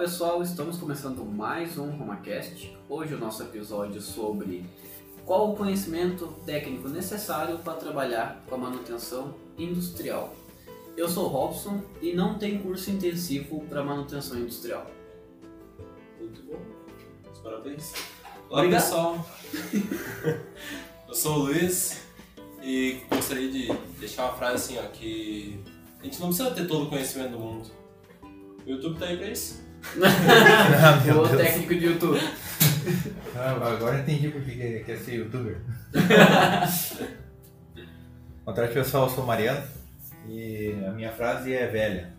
[0.00, 2.74] pessoal, estamos começando mais um RomaCast.
[2.88, 4.64] Hoje o nosso episódio sobre
[5.26, 10.34] qual o conhecimento técnico necessário para trabalhar com a manutenção industrial.
[10.96, 14.90] Eu sou o Robson e não tem curso intensivo para manutenção industrial.
[16.18, 16.58] Muito bom.
[17.42, 17.92] Parabéns.
[18.48, 18.82] Olá Obrigado.
[18.82, 19.26] pessoal.
[21.08, 22.06] Eu sou o Luiz
[22.62, 25.62] e gostaria de deixar uma frase assim, ó, que
[26.00, 27.70] a gente não precisa ter todo o conhecimento do mundo.
[28.66, 29.68] O YouTube tá aí pra isso.
[30.02, 32.20] Ah, o técnico de YouTube.
[33.36, 35.58] Ah, agora entendi por que que quer ser youtuber.
[38.44, 39.62] Boa tarde pessoal, eu sou o Mariano
[40.28, 42.12] e a minha frase é velha.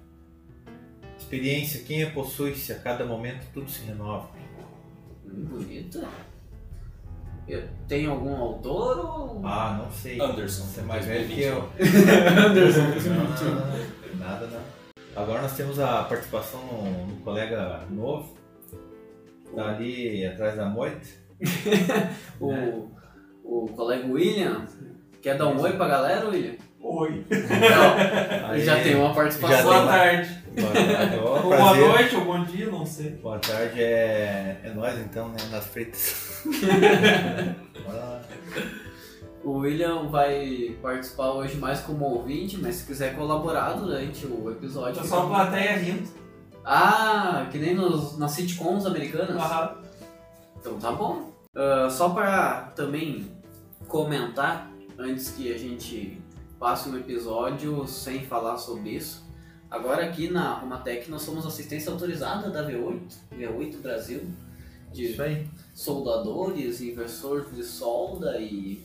[1.18, 4.30] Experiência, quem a possui-se a cada momento tudo se renova.
[5.26, 6.08] Bonita.
[7.48, 9.42] Eu- Tem algum autor ou.
[9.46, 10.20] Ah, não sei.
[10.20, 10.64] Anderson.
[10.64, 11.70] Você é mais velho que eu.
[12.48, 12.82] Anderson.
[12.82, 14.81] Não, não, não, nada não.
[15.16, 18.36] Agora nós temos a participação de um colega novo.
[19.56, 21.08] Tá ali atrás da moita.
[22.40, 22.88] O,
[23.44, 24.66] o colega William.
[25.22, 26.54] Quer dar um oi pra galera, William?
[26.80, 27.26] Oi.
[27.30, 29.64] Não, Aí- já tem uma participação.
[29.64, 30.42] Boa uma- tarde.
[30.60, 31.18] Boa tarde.
[31.18, 33.12] Boa noite, ou bom dia, não sei.
[33.12, 35.38] Boa tarde, é, é nós então, né?
[35.52, 36.42] Nas fritas.
[37.86, 38.22] Bora lá.
[39.44, 45.02] O William vai participar hoje mais como ouvinte, mas se quiser colaborar durante o episódio.
[45.02, 46.08] Eu sou a plateia rindo.
[46.64, 49.36] Ah, que nem nos, nas sitcoms americanas?
[49.36, 49.78] Aham.
[50.60, 51.32] Então tá bom.
[51.56, 53.32] Ah, só para também
[53.88, 56.22] comentar, antes que a gente
[56.60, 59.26] passe um episódio sem falar sobre isso.
[59.72, 63.02] Agora aqui na Romatec nós somos assistência autorizada da V8,
[63.36, 64.22] V8 Brasil,
[64.92, 65.48] de Isso aí.
[65.74, 68.84] soldadores, inversores de solda e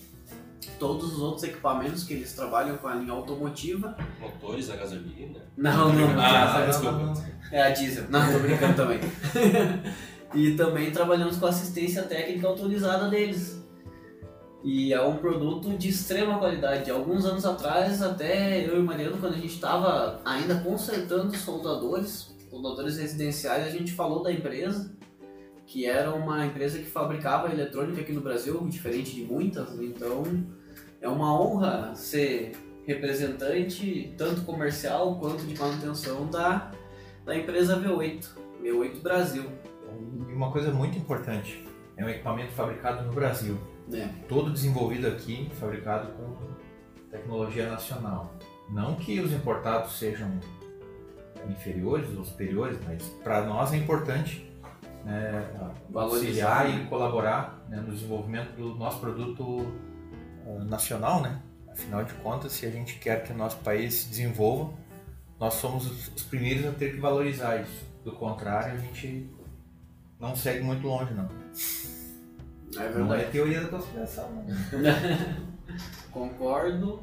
[0.78, 3.96] todos os outros equipamentos que eles trabalham com a linha automotiva.
[4.20, 5.40] Motores a gasolina.
[5.56, 6.20] Não, não, não.
[6.20, 7.14] Ah, não, desculpa.
[7.52, 8.04] É a diesel.
[8.08, 9.00] Não, tô brincando também.
[10.34, 13.64] e também trabalhamos com assistência técnica autorizada deles.
[14.68, 16.90] E é um produto de extrema qualidade.
[16.90, 22.34] Alguns anos atrás, até eu e o Mariano, quando a gente estava ainda consertando soldadores,
[22.50, 24.92] soldadores residenciais, a gente falou da empresa,
[25.66, 29.78] que era uma empresa que fabricava eletrônica aqui no Brasil, diferente de muitas.
[29.78, 30.24] Então,
[31.06, 32.52] é uma honra ser
[32.84, 36.72] representante, tanto comercial quanto de manutenção, da,
[37.24, 38.26] da empresa V8,
[38.60, 39.44] V8 Brasil.
[40.28, 41.64] E uma coisa muito importante,
[41.96, 43.56] é um equipamento fabricado no Brasil.
[43.88, 44.12] Né?
[44.28, 46.36] Todo desenvolvido aqui, fabricado com
[47.08, 48.34] tecnologia nacional.
[48.68, 50.28] Não que os importados sejam
[51.48, 54.52] inferiores ou superiores, mas para nós é importante
[55.04, 55.48] né,
[55.88, 56.82] Valorizar, auxiliar né?
[56.82, 59.72] e colaborar né, no desenvolvimento do nosso produto
[60.68, 61.40] nacional, né?
[61.70, 64.72] Afinal de contas, se a gente quer que o nosso país se desenvolva,
[65.38, 67.84] nós somos os, os primeiros a ter que valorizar isso.
[68.04, 69.28] Do contrário, a gente
[70.18, 71.28] não segue muito longe, não.
[72.74, 73.30] É Não é verdade.
[73.32, 74.46] teoria da conspiração, não.
[76.10, 77.02] Concordo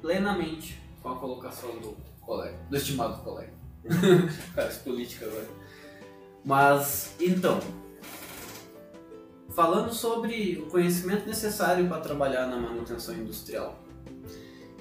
[0.00, 3.52] plenamente com a colocação do colega, do estimado colega.
[4.54, 5.48] Cara, política agora.
[6.44, 7.58] Mas, então,
[9.54, 13.82] falando sobre o conhecimento necessário para trabalhar na manutenção industrial.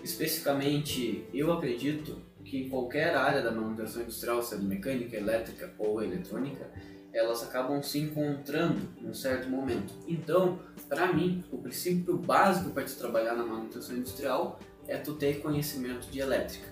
[0.03, 6.69] Especificamente, eu acredito que qualquer área da manutenção industrial, sendo mecânica, elétrica ou eletrônica,
[7.13, 9.93] elas acabam se encontrando num certo momento.
[10.07, 15.41] Então, para mim, o princípio básico para te trabalhar na manutenção industrial é tu ter
[15.41, 16.67] conhecimento de elétrica,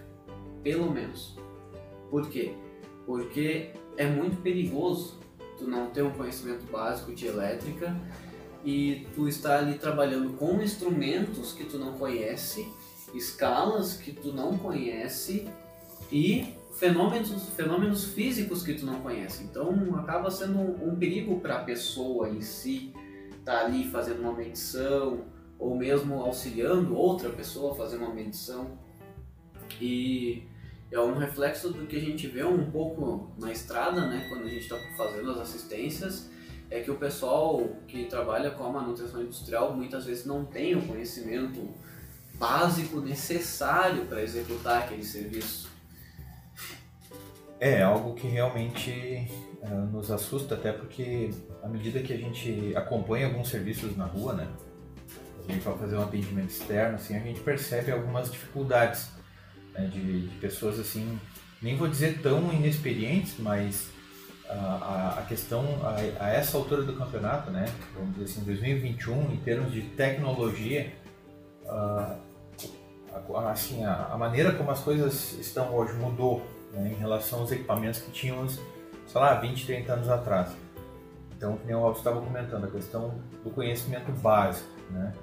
[0.63, 1.37] pelo menos.
[2.09, 2.53] Por quê?
[3.05, 5.19] Porque é muito perigoso
[5.59, 7.95] tu não ter um conhecimento básico de elétrica
[8.63, 12.67] e tu estar ali trabalhando com instrumentos que tu não conhece,
[13.13, 15.47] escalas que tu não conhece
[16.11, 19.43] e fenômenos, fenômenos físicos que tu não conhece.
[19.43, 22.93] Então acaba sendo um, um perigo para a pessoa em si
[23.37, 25.25] estar ali fazendo uma medição
[25.57, 28.77] ou mesmo auxiliando outra pessoa a fazer uma medição.
[29.79, 30.43] E
[30.91, 34.49] é um reflexo do que a gente vê um pouco na estrada, né, quando a
[34.49, 36.29] gente está fazendo as assistências,
[36.69, 40.81] é que o pessoal que trabalha com a manutenção industrial muitas vezes não tem o
[40.81, 41.73] conhecimento
[42.35, 45.69] básico necessário para executar aquele serviço.
[47.59, 51.31] É algo que realmente eh, nos assusta, até porque
[51.61, 54.47] à medida que a gente acompanha alguns serviços na rua, né?
[55.39, 59.09] A gente vai fazer um atendimento externo, assim, a gente percebe algumas dificuldades
[59.79, 61.19] né, de, de pessoas assim,
[61.61, 63.89] nem vou dizer tão inexperientes, mas
[64.49, 67.65] a, a, questão a, a essa altura do campeonato, né?
[67.95, 70.91] Vamos dizer assim, 2021, em termos de tecnologia,
[71.67, 72.17] ah,
[73.35, 77.99] a, assim, a, maneira como as coisas estão hoje mudou né, em relação aos equipamentos
[78.01, 78.59] que tínhamos
[79.09, 80.49] sei lá, 20, 30 anos atrás.
[81.35, 85.13] Então, como o Robson estava comentando, a questão do conhecimento básico, né?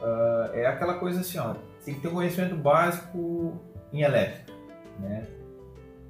[0.00, 1.54] Uh, é aquela coisa assim, ó,
[1.84, 3.60] tem que ter um conhecimento básico
[3.92, 4.52] em elétrica,
[4.98, 5.26] né?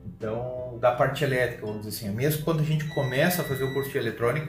[0.05, 3.73] Então, da parte elétrica, vamos dizer assim, mesmo quando a gente começa a fazer o
[3.73, 4.49] curso de eletrônica,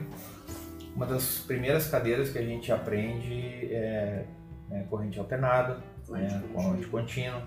[0.94, 4.24] uma das primeiras cadeiras que a gente aprende é,
[4.70, 7.42] é corrente alternada, corrente, né, corrente contínua,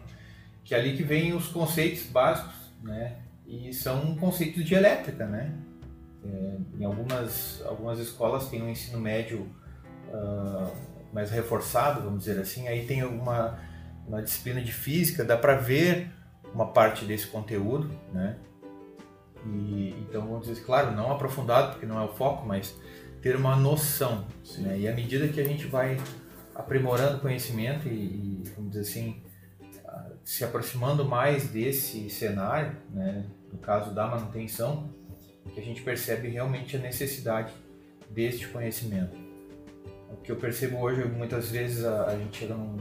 [0.63, 3.17] que é ali que vem os conceitos básicos, né?
[3.45, 5.53] E são conceitos de elétrica, né?
[6.25, 9.47] É, em algumas, algumas escolas tem um ensino médio
[10.09, 10.71] uh,
[11.13, 13.59] mais reforçado, vamos dizer assim, aí tem alguma
[14.07, 16.11] uma disciplina de física, dá para ver
[16.53, 18.37] uma parte desse conteúdo, né?
[19.45, 22.75] E, então, vamos dizer, claro, não aprofundado, porque não é o foco, mas
[23.21, 24.25] ter uma noção.
[24.57, 24.79] Né?
[24.79, 25.97] E à medida que a gente vai
[26.55, 29.21] aprimorando o conhecimento e, e, vamos dizer assim,
[30.23, 33.25] se aproximando mais desse cenário, né?
[33.51, 34.89] no caso da manutenção,
[35.53, 37.53] que a gente percebe realmente a necessidade
[38.09, 39.15] deste conhecimento.
[40.11, 42.75] O que eu percebo hoje, muitas vezes a, a gente chega num,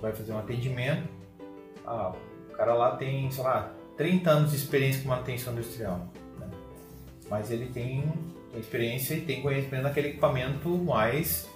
[0.00, 1.08] vai fazer um atendimento,
[1.86, 2.12] ah,
[2.50, 6.08] o cara lá tem, sei lá, 30 anos de experiência com manutenção industrial,
[6.38, 6.48] né?
[7.30, 8.12] mas ele tem,
[8.56, 11.48] experiência e tem conhecimento naquele equipamento mais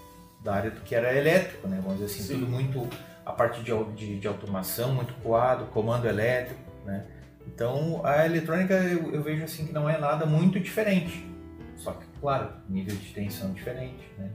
[0.43, 1.81] da área do que era elétrico, né?
[1.83, 2.35] vamos dizer assim, Sim.
[2.35, 2.89] tudo muito
[3.25, 7.07] a parte de, de, de automação, muito coado, comando elétrico, né?
[7.47, 11.29] Então a eletrônica eu, eu, vejo assim que não é nada muito diferente.
[11.77, 14.31] Só que, claro, nível de tensão diferente, né?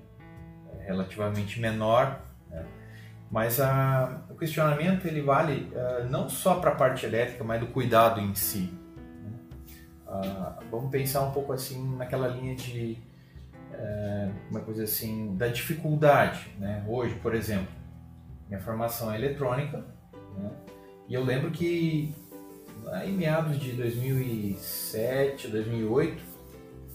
[0.80, 2.22] É relativamente menor.
[3.30, 7.68] Mas a, o questionamento ele vale uh, não só para a parte elétrica, mas do
[7.68, 8.74] cuidado em si.
[10.08, 12.98] Uh, vamos pensar um pouco assim naquela linha de
[13.74, 16.86] uh, uma coisa assim da dificuldade, né?
[16.88, 17.68] Hoje, por exemplo,
[18.48, 19.84] minha formação é eletrônica,
[20.38, 20.50] né?
[21.10, 22.16] e eu lembro que
[23.04, 26.24] em meados de 2007, 2008,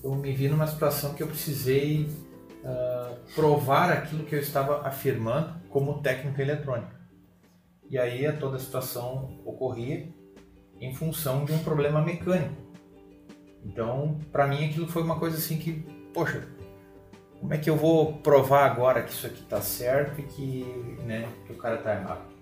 [0.02, 2.08] eu me vi numa situação que eu precisei
[2.62, 6.92] uh, provar aquilo que eu estava afirmando como técnico eletrônico.
[7.88, 10.08] E aí toda a situação ocorria
[10.80, 12.56] em função de um problema mecânico.
[13.64, 16.48] Então, para mim aquilo foi uma coisa assim que, poxa,
[17.38, 20.64] como é que eu vou provar agora que isso aqui está certo e que,
[21.04, 22.32] né, que o cara está errado?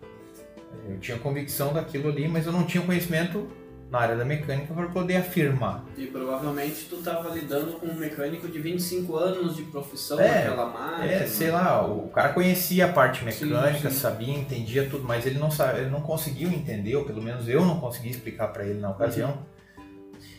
[0.89, 3.49] Eu tinha convicção daquilo ali, mas eu não tinha conhecimento
[3.91, 5.85] na área da mecânica para poder afirmar.
[5.97, 10.67] E provavelmente tu estava lidando com um mecânico de 25 anos de profissão é, naquela
[10.67, 11.13] máquina.
[11.13, 14.01] É, sei lá, o cara conhecia a parte mecânica, sim, sim.
[14.01, 17.65] sabia, entendia tudo, mas ele não, sabe, ele não conseguiu entender, ou pelo menos eu
[17.65, 19.31] não consegui explicar para ele na ocasião,
[19.77, 19.85] uhum.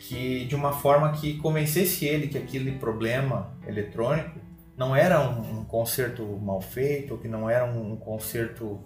[0.00, 4.40] que de uma forma que convencesse ele que aquele problema eletrônico
[4.78, 8.80] não era um, um conserto mal feito, que não era um, um conserto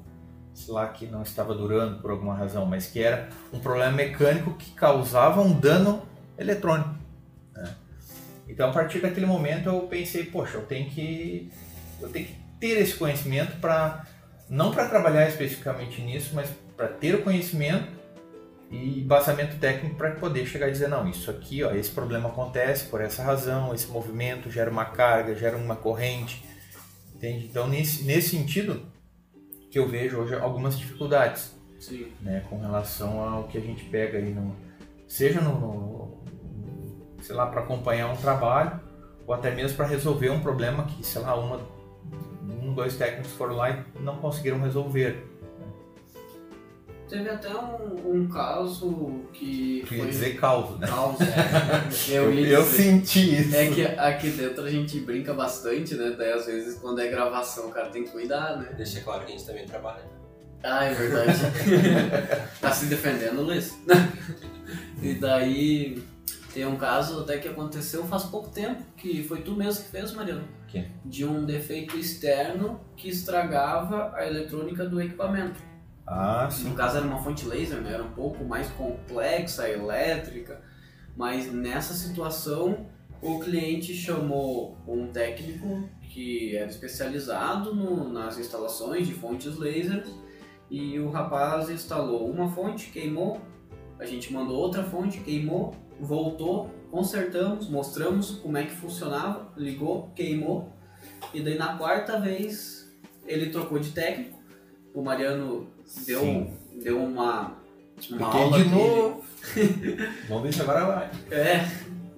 [0.68, 4.70] lá, que não estava durando por alguma razão, mas que era um problema mecânico que
[4.72, 6.02] causava um dano
[6.38, 6.94] eletrônico.
[7.54, 7.74] Né?
[8.48, 11.50] Então, a partir daquele momento, eu pensei, poxa, eu tenho que,
[12.00, 14.06] eu tenho que ter esse conhecimento para
[14.48, 17.88] não para trabalhar especificamente nisso, mas para ter o conhecimento
[18.70, 22.86] e basamento técnico para poder chegar e dizer não, isso aqui, ó, esse problema acontece
[22.86, 26.44] por essa razão, esse movimento gera uma carga, gera uma corrente,
[27.14, 27.46] entende?
[27.46, 28.82] Então nesse nesse sentido
[29.76, 31.54] que eu vejo hoje algumas dificuldades.
[31.78, 32.10] Sim.
[32.22, 34.56] Né, com relação ao que a gente pega aí no
[35.06, 36.24] seja no, no
[37.20, 38.80] sei lá para acompanhar um trabalho
[39.26, 41.60] ou até mesmo para resolver um problema que sei lá uma
[42.42, 45.35] um dois técnicos foram lá e não conseguiram resolver
[47.08, 49.84] Teve até um, um caso que.
[49.86, 50.88] Tu ia dizer caos, né?
[50.88, 51.86] Caos, é.
[52.10, 53.54] eu, eu senti isso.
[53.54, 56.14] É que aqui dentro a gente brinca bastante, né?
[56.18, 58.74] Daí às vezes quando é gravação o cara tem que cuidar, né?
[58.76, 60.02] Deixa claro que a gente também trabalha.
[60.64, 61.38] Ah, é verdade.
[62.60, 63.78] tá se defendendo, Luiz?
[65.00, 66.02] e daí
[66.52, 70.12] tem um caso até que aconteceu faz pouco tempo, que foi tu mesmo que fez,
[70.12, 70.48] Mariano.
[70.66, 70.88] Que?
[71.04, 75.75] De um defeito externo que estragava a eletrônica do equipamento.
[76.06, 76.68] Ah, sim.
[76.68, 77.92] No caso era uma fonte laser, né?
[77.92, 80.60] Era um pouco mais complexa, elétrica,
[81.16, 82.86] mas nessa situação
[83.20, 90.08] o cliente chamou um técnico que era especializado no, nas instalações de fontes lasers
[90.70, 93.40] e o rapaz instalou uma fonte, queimou,
[93.98, 100.72] a gente mandou outra fonte, queimou, voltou, consertamos, mostramos como é que funcionava, ligou, queimou
[101.32, 102.90] e daí na quarta vez
[103.26, 104.38] ele trocou de técnico,
[104.96, 105.66] o Mariano
[106.06, 106.50] deu,
[106.82, 107.52] deu uma,
[108.10, 109.22] uma aula de novo.
[110.26, 111.10] Vamos ver se agora vai.
[111.30, 111.70] É,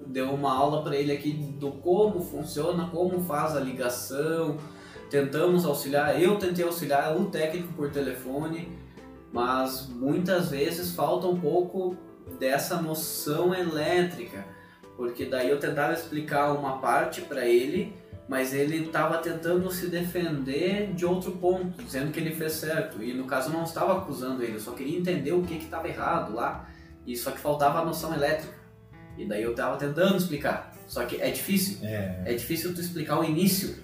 [0.07, 4.57] deu uma aula para ele aqui do como funciona, como faz a ligação.
[5.09, 8.71] Tentamos auxiliar, eu tentei auxiliar o técnico por telefone,
[9.33, 11.97] mas muitas vezes falta um pouco
[12.39, 14.45] dessa noção elétrica.
[14.95, 17.93] Porque daí eu tentava explicar uma parte para ele,
[18.29, 23.01] mas ele estava tentando se defender de outro ponto, dizendo que ele fez certo.
[23.03, 25.87] E no caso eu não estava acusando ele, eu só queria entender o que estava
[25.89, 26.69] errado lá.
[27.07, 28.53] E só que faltava a noção elétrica.
[29.17, 30.71] E daí eu estava tentando explicar.
[30.87, 31.79] Só que é difícil.
[31.81, 33.75] É, É difícil tu explicar o início.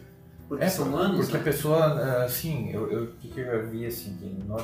[0.48, 1.44] Porque É, são anos, Porque a né?
[1.44, 4.64] pessoa, assim, eu, eu, o que eu já vi, assim, que no-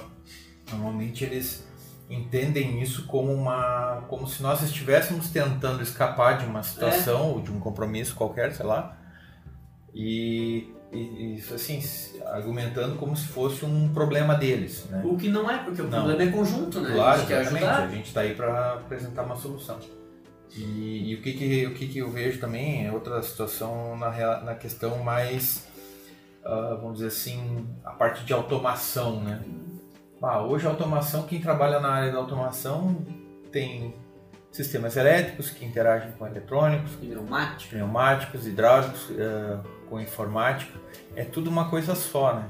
[0.71, 1.65] normalmente eles
[2.09, 7.23] entendem isso como uma, como se nós estivéssemos tentando escapar de uma situação É.
[7.23, 8.97] ou de um compromisso qualquer, sei lá,
[9.93, 11.81] e, e, e, assim,
[12.27, 15.01] argumentando como se fosse um problema deles, né?
[15.05, 16.03] O que não é, porque o Não.
[16.03, 16.89] problema é conjunto, né?
[16.89, 17.65] a Claro, gente quer exatamente.
[17.65, 19.79] A gente está aí para apresentar uma solução.
[20.55, 24.41] E, e o, que, que, o que, que eu vejo também é outra situação na,
[24.41, 25.65] na questão mais,
[26.43, 29.41] ah, vamos dizer assim, a parte de automação, né?
[30.21, 32.95] Ah, hoje a automação, quem trabalha na área da automação
[33.51, 33.95] tem
[34.51, 37.71] sistemas elétricos que interagem com eletrônicos, Pneumático.
[37.71, 39.57] pneumáticos, hidráulicos, eh,
[39.91, 40.79] com informática,
[41.17, 42.49] é tudo uma coisa só, né?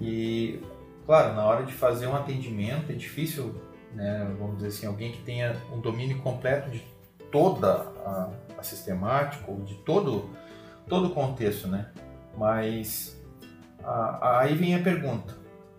[0.00, 0.60] E,
[1.06, 3.54] claro, na hora de fazer um atendimento é difícil,
[3.94, 6.82] né, vamos dizer assim, alguém que tenha um domínio completo de
[7.30, 7.72] toda
[8.04, 10.28] a, a sistemática, ou de todo,
[10.88, 11.86] todo o contexto, né?
[12.36, 13.16] Mas
[13.84, 15.32] a- aí vem a pergunta,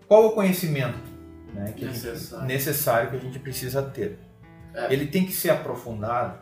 [0.08, 0.98] qual o conhecimento
[1.52, 2.46] né, que a gente- Necessário.
[2.46, 4.18] necessário que a gente precisa ter?
[4.72, 4.90] É.
[4.90, 6.38] Ele tem que ser aprofundado,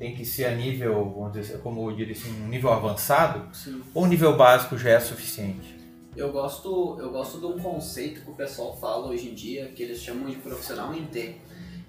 [0.00, 3.82] tem que ser a nível, vamos dizer, como eu diria assim, um nível avançado, Sim.
[3.92, 5.78] ou um nível básico já é suficiente?
[6.16, 9.82] Eu gosto, eu gosto de um conceito que o pessoal fala hoje em dia, que
[9.82, 11.36] eles chamam de profissional em T,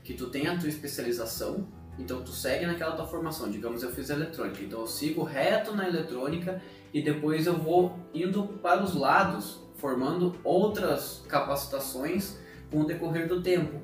[0.03, 1.65] que tu tem a tua especialização,
[1.97, 3.49] então tu segue naquela tua formação.
[3.49, 6.61] Digamos, eu fiz eletrônica, então eu sigo reto na eletrônica
[6.93, 12.35] e depois eu vou indo para os lados, formando outras capacitações
[12.69, 13.79] com o decorrer do tempo.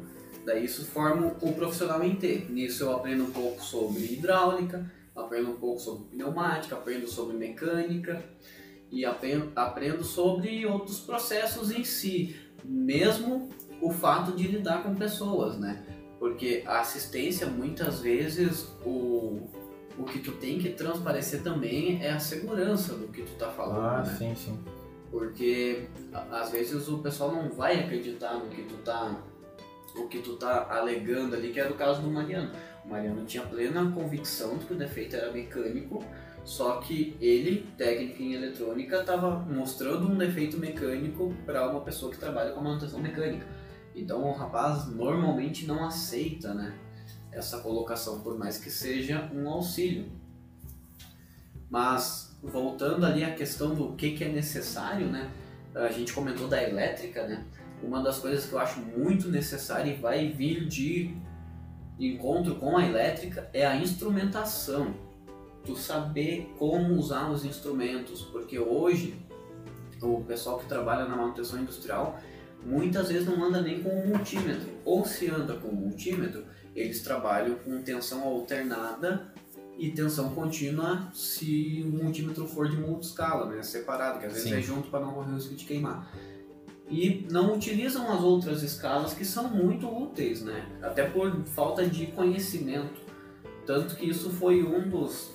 [0.48, 2.46] Daí isso forma o profissional em T.
[2.50, 8.24] Nisso eu aprendo um pouco sobre hidráulica, aprendo um pouco sobre pneumática, aprendo sobre mecânica
[8.90, 13.50] e apen- aprendo sobre outros processos em si, mesmo
[13.82, 15.84] o fato de lidar com pessoas, né?
[16.18, 19.42] Porque a assistência, muitas vezes, o,
[19.98, 23.82] o que tu tem que transparecer também é a segurança do que tu tá falando,
[23.86, 24.16] Ah, né?
[24.18, 24.58] sim, sim.
[25.12, 25.88] Porque
[26.32, 29.16] às vezes o pessoal não vai acreditar no que tu tá
[29.98, 32.52] o que tu tá alegando ali, que era o caso do Mariano.
[32.86, 36.04] O Mariano tinha plena convicção de que o defeito era mecânico,
[36.46, 42.18] só que ele, técnico em eletrônica, estava mostrando um defeito mecânico para uma pessoa que
[42.18, 43.46] trabalha com manutenção mecânica.
[43.94, 46.74] Então o rapaz normalmente não aceita, né,
[47.32, 50.10] essa colocação, por mais que seja um auxílio.
[51.70, 55.30] Mas voltando ali à questão do que, que é necessário, né?
[55.76, 57.44] A gente comentou da elétrica, né?
[57.82, 61.16] Uma das coisas que eu acho muito necessária e vai vir de
[62.00, 64.94] encontro com a elétrica é a instrumentação.
[65.66, 69.16] Tu saber como usar os instrumentos, porque hoje
[70.02, 72.20] o pessoal que trabalha na manutenção industrial
[72.66, 74.70] muitas vezes não anda nem com um multímetro.
[74.84, 79.34] Ou se anda com um multímetro, eles trabalham com tensão alternada
[79.78, 83.62] e tensão contínua se o multímetro for de multiscala, né?
[83.62, 84.56] Separado, que às vezes Sim.
[84.56, 86.12] é junto para não correr o risco de queimar.
[86.90, 90.66] E não utilizam as outras escalas que são muito úteis, né?
[90.82, 93.02] Até por falta de conhecimento.
[93.66, 95.30] Tanto que isso foi um dos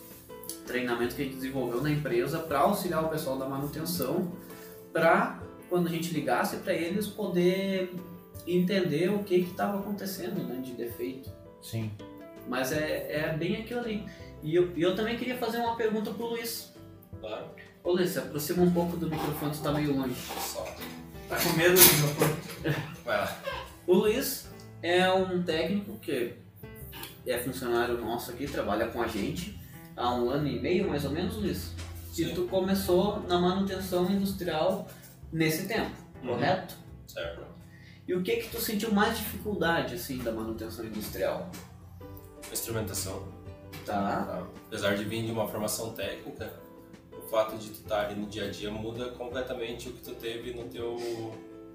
[0.66, 4.32] treinamentos que a gente desenvolveu na empresa para auxiliar o pessoal da manutenção,
[4.92, 7.94] para quando a gente ligasse para eles poder
[8.46, 11.30] entender o que estava acontecendo né, de defeito.
[11.60, 11.90] Sim.
[12.48, 14.04] Mas é, é bem aquilo ali.
[14.42, 16.72] E eu, e eu também queria fazer uma pergunta pro Luiz.
[17.20, 17.46] Claro.
[17.84, 20.14] Ô Luiz, se aproxima um pouco do microfone, tu tá meio longe.
[20.14, 20.66] Só.
[21.28, 22.34] Tá com medo do microfone?
[23.04, 23.38] Vai lá.
[23.86, 24.48] O Luiz
[24.82, 26.34] é um técnico que
[27.26, 29.58] é funcionário nosso aqui, trabalha com a gente
[29.96, 31.72] há um ano e meio mais ou menos, Luiz.
[32.12, 32.34] E Sim.
[32.34, 34.86] tu começou na manutenção industrial
[35.32, 35.90] nesse tempo,
[36.22, 36.28] Uhum.
[36.34, 36.74] correto?
[37.06, 37.42] Certo.
[38.06, 41.50] E o que que tu sentiu mais dificuldade assim da manutenção industrial?
[42.52, 43.26] Instrumentação.
[43.86, 44.24] Tá?
[44.24, 44.46] Tá?
[44.66, 46.52] Apesar de vir de uma formação técnica,
[47.32, 50.52] fato de tu estar ali no dia a dia muda completamente o que tu teve
[50.52, 50.98] no teu,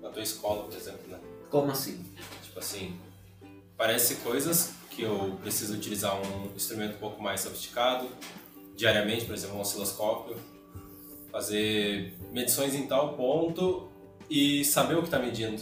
[0.01, 1.19] na tua escola, por exemplo, né?
[1.49, 2.05] Como assim?
[2.43, 2.95] Tipo assim,
[3.75, 8.07] parece coisas que eu preciso utilizar um instrumento um pouco mais sofisticado,
[8.75, 10.35] diariamente, por exemplo, um osciloscópio,
[11.31, 13.89] fazer medições em tal ponto
[14.29, 15.61] e saber o que está medindo.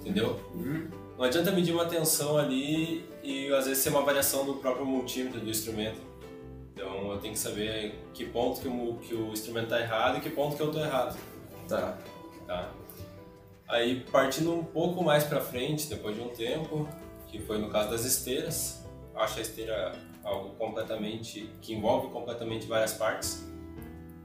[0.00, 0.40] Entendeu?
[0.54, 4.86] Hum, Não adianta medir uma tensão ali e às vezes ser uma variação do próprio
[4.86, 6.09] multímetro do instrumento.
[6.80, 10.20] Então eu tenho que saber que ponto que o, que o instrumento está errado e
[10.22, 11.14] que ponto que eu estou errado.
[11.68, 11.98] tá.
[12.46, 12.70] Tá?
[13.68, 16.88] Aí partindo um pouco mais para frente, depois de um tempo,
[17.26, 18.82] que foi no caso das esteiras,
[19.14, 19.92] acho a esteira
[20.24, 23.46] algo completamente que envolve completamente várias partes.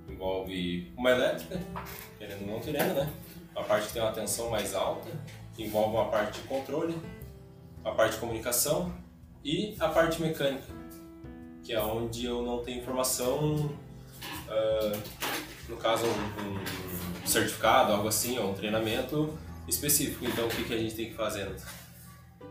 [0.08, 1.60] Envolve uma elétrica,
[2.18, 3.12] querendo ou não querendo, né?
[3.52, 5.10] Uma parte que tem uma tensão mais alta,
[5.60, 6.96] envolve uma parte de controle,
[7.84, 8.94] a parte de comunicação
[9.44, 10.66] e a parte mecânica,
[11.66, 15.02] que é onde eu não tenho informação, uh,
[15.68, 19.36] no caso um, um, certificado, algo assim, ou um treinamento
[19.68, 20.26] específico.
[20.26, 21.52] Então o que, que a gente tem que fazer?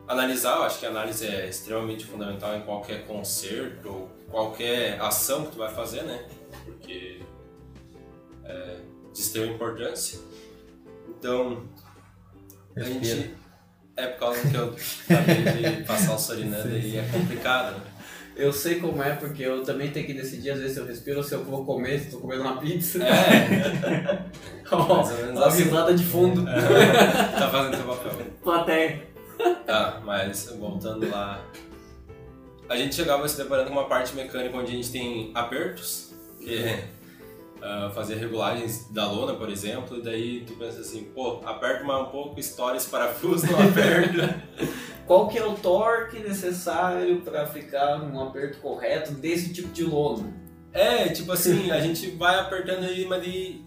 [0.09, 5.47] Analisar, eu acho que a análise é extremamente fundamental em qualquer concerto ou qualquer ação
[5.47, 6.27] que tu vai fazer, né?
[6.65, 7.21] Porque
[8.45, 8.77] é,
[9.13, 10.19] de extrema importância.
[11.09, 11.65] Então,
[12.77, 13.33] a gente.
[13.97, 14.75] É por causa que eu
[15.09, 17.94] acabei de passar o sorinando e é complicado, né?
[18.37, 21.19] Eu sei como é, porque eu também tenho que decidir às vezes se eu respiro
[21.19, 23.03] ou se eu vou comer, se estou comendo uma pizza.
[23.05, 24.25] É.
[24.73, 25.65] oh, a assim.
[25.65, 26.49] risada de fundo.
[26.49, 27.39] É.
[27.39, 28.13] Tá fazendo seu papel.
[28.43, 29.03] Plateia.
[29.65, 31.45] Tá, mas voltando lá.
[32.69, 36.57] A gente chegava se deparando com uma parte mecânica onde a gente tem apertos, que
[36.57, 36.89] é
[37.65, 42.07] uh, fazer regulagens da lona, por exemplo, e daí tu pensa assim, pô, aperto mais
[42.07, 44.43] um pouco, estoura esse parafuso, não aperta.
[45.07, 50.33] Qual que é o torque necessário para ficar num aperto correto desse tipo de lona?
[50.73, 53.63] É, tipo assim, a gente vai apertando aí, mas de...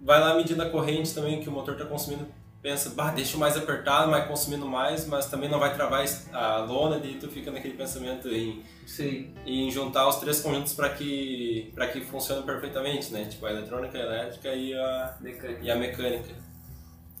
[0.00, 2.26] vai lá medindo a corrente também que o motor está consumindo
[2.62, 6.98] pensa, bah, deixa mais apertado, vai consumindo mais, mas também não vai travar a lona,
[6.98, 9.32] e tu fica naquele pensamento em, Sim.
[9.46, 13.24] em juntar os três conjuntos para que para que funcione perfeitamente, né?
[13.24, 15.62] Tipo a eletrônica, a elétrica e a mecânica.
[15.62, 16.34] E a mecânica.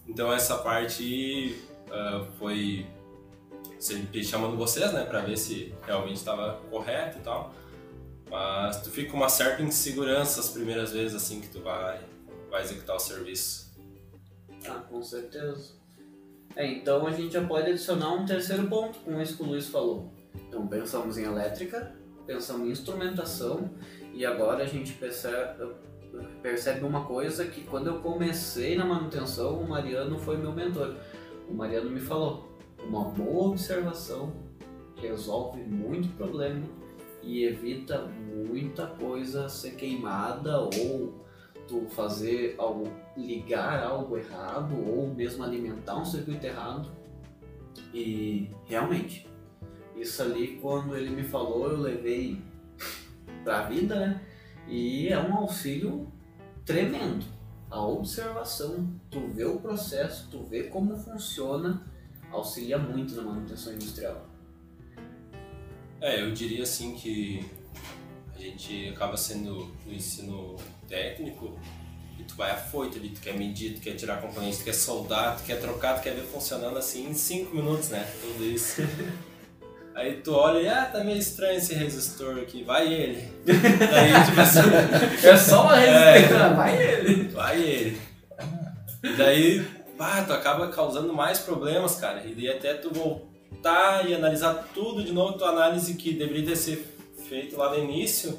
[0.08, 2.84] Então essa parte uh, foi
[3.78, 7.54] sempre chamando vocês, né, para ver se realmente estava correto e tal.
[8.28, 12.00] Mas tu fica com uma certa insegurança as primeiras vezes assim que tu vai
[12.50, 13.72] vai executar o serviço.
[14.68, 15.78] Ah, com certeza.
[16.56, 19.68] É, então a gente já pode adicionar um terceiro ponto com isso que o Luiz
[19.68, 20.12] falou.
[20.34, 21.94] Então pensamos em elétrica,
[22.26, 23.70] pensamos em instrumentação
[24.12, 25.72] e agora a gente percebe,
[26.42, 30.96] percebe uma coisa que quando eu comecei na manutenção, o Mariano foi meu mentor.
[31.48, 32.48] O Mariano me falou,
[32.84, 34.32] uma boa observação
[34.96, 36.62] resolve muito problema
[37.22, 41.20] e evita muita coisa ser queimada ou
[41.66, 42.84] tu fazer algo,
[43.16, 46.90] ligar algo errado ou mesmo alimentar um circuito errado.
[47.94, 49.29] E realmente,
[50.00, 52.40] isso ali quando ele me falou, eu levei
[53.44, 54.20] pra vida, né?
[54.68, 56.10] E é um auxílio
[56.64, 57.24] tremendo.
[57.70, 61.84] A observação, tu vê o processo, tu vê como funciona,
[62.30, 64.28] auxilia muito na manutenção industrial.
[66.00, 67.44] É, eu diria assim que
[68.34, 70.56] a gente acaba sendo no ensino
[70.88, 71.58] técnico
[72.18, 75.36] e tu vai afoito ali, tu quer medir, tu quer tirar componente, tu quer soldar,
[75.36, 78.04] tu quer trocar, tu quer ver funcionando assim em 5 minutos, né?
[78.20, 78.82] Tudo isso.
[79.94, 83.28] Aí tu olha e, ah, tá meio estranho esse resistor aqui, vai ele.
[83.44, 84.60] Daí, tipo assim,
[85.26, 87.28] é só uma resistência, é, vai ele.
[87.28, 88.00] Vai ele.
[89.02, 89.64] E daí,
[89.96, 92.24] pá, tu acaba causando mais problemas, cara.
[92.26, 96.56] E daí até tu voltar e analisar tudo de novo, tua análise que deveria ter
[96.56, 96.84] sido
[97.28, 98.38] feito lá no início,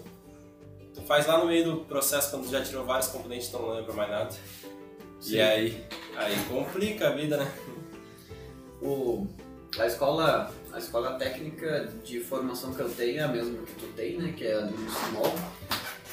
[0.94, 3.70] tu faz lá no meio do processo quando tu já tirou vários componentes e não
[3.70, 4.32] lembra mais nada.
[5.20, 5.36] Sim.
[5.36, 5.84] E aí,
[6.16, 7.52] aí complica a vida, né?
[8.82, 9.28] O,
[9.80, 13.88] a escola a escola técnica de formação que eu tenho é a mesma que tu
[13.94, 14.34] tem, né?
[14.36, 15.36] Que é ali no Small.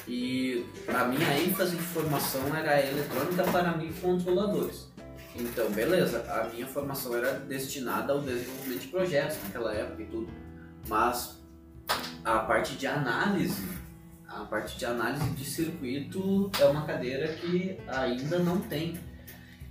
[0.07, 4.89] E a minha ênfase de formação era a eletrônica para microcontroladores.
[5.35, 10.29] Então, beleza, a minha formação era destinada ao desenvolvimento de projetos naquela época e tudo.
[10.87, 11.39] Mas
[12.25, 13.63] a parte de análise,
[14.27, 18.99] a parte de análise de circuito é uma cadeira que ainda não tem.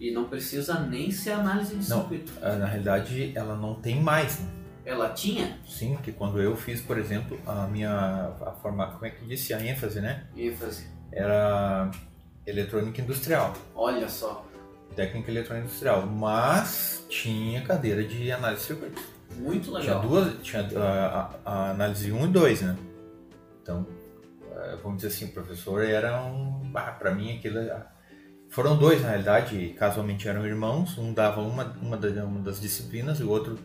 [0.01, 2.33] E não precisa nem ser análise de não, circuito.
[2.41, 4.39] É, na realidade, ela não tem mais.
[4.39, 4.49] Né?
[4.85, 5.59] Ela tinha?
[5.67, 9.53] Sim, que quando eu fiz, por exemplo, a minha a forma, como é que disse
[9.53, 10.25] a ênfase, né?
[10.37, 11.91] ênfase era
[12.47, 13.55] eletrônica industrial.
[13.75, 14.47] Olha só.
[14.95, 19.03] Técnica eletrônica industrial, mas tinha cadeira de análise de circuito.
[19.37, 20.01] Muito legal.
[20.01, 22.77] Tinha duas, tinha a, a, a análise 1 e 2, né?
[23.63, 23.87] Então,
[24.57, 26.71] é, vamos dizer assim, o professor era um.
[26.75, 27.59] Ah, para mim aquilo.
[28.51, 33.23] Foram dois, na realidade, casualmente eram irmãos, um dava uma, uma, uma das disciplinas e
[33.23, 33.59] o outro,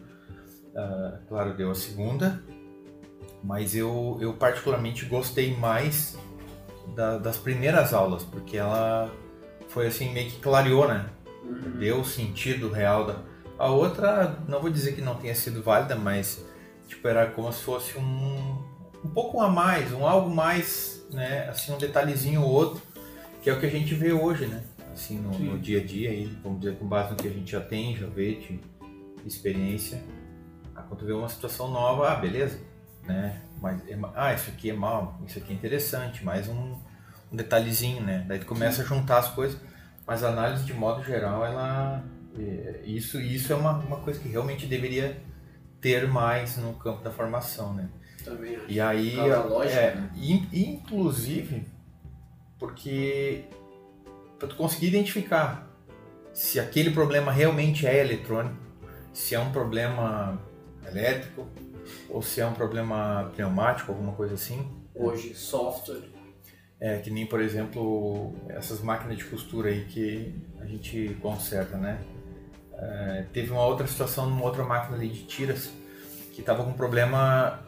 [0.76, 2.44] uh, claro, deu a segunda.
[3.44, 6.18] Mas eu, eu particularmente gostei mais
[6.96, 9.12] da, das primeiras aulas, porque ela
[9.68, 11.06] foi assim, meio que clareou, né?
[11.44, 11.78] Uhum.
[11.78, 13.16] Deu o sentido real da,
[13.58, 16.46] a outra, não vou dizer que não tenha sido válida, mas
[16.88, 18.64] tipo, era como se fosse um,
[19.04, 21.50] um pouco a mais, um algo mais, né?
[21.50, 22.82] Assim, um detalhezinho ou outro,
[23.42, 24.64] que é o que a gente vê hoje, né?
[24.94, 27.52] Assim, no, no dia a dia, aí, vamos dizer, com base no que a gente
[27.52, 28.60] já tem, já vê de
[29.26, 30.04] experiência.
[30.76, 32.60] Ah, quando vê uma situação nova, ah, beleza,
[33.06, 33.42] né?
[33.60, 36.76] Mas, é ah, isso aqui é mal, isso aqui é interessante, mais um,
[37.32, 38.24] um detalhezinho, né?
[38.28, 39.60] Daí tu começa a juntar as coisas,
[40.06, 42.04] mas a análise de modo geral, ela
[42.38, 45.20] é, isso isso é uma, uma coisa que realmente deveria
[45.82, 47.90] ter mais no campo da formação, né?
[48.24, 48.58] Também.
[48.68, 50.10] E aí, lógica, é, né?
[50.16, 51.66] in- inclusive,
[52.60, 53.46] porque
[54.38, 55.70] para tu conseguir identificar
[56.34, 58.58] se aquele problema realmente é eletrônico,
[59.14, 60.42] se é um problema
[60.88, 61.48] elétrico
[62.10, 66.04] ou se é um problema pneumático, alguma coisa assim, Hoje, software.
[66.80, 72.00] é que nem por exemplo essas máquinas de costura aí que a gente conserta, né?
[72.76, 75.72] É, teve uma outra situação numa outra máquina ali de tiras
[76.34, 77.64] que estava com problema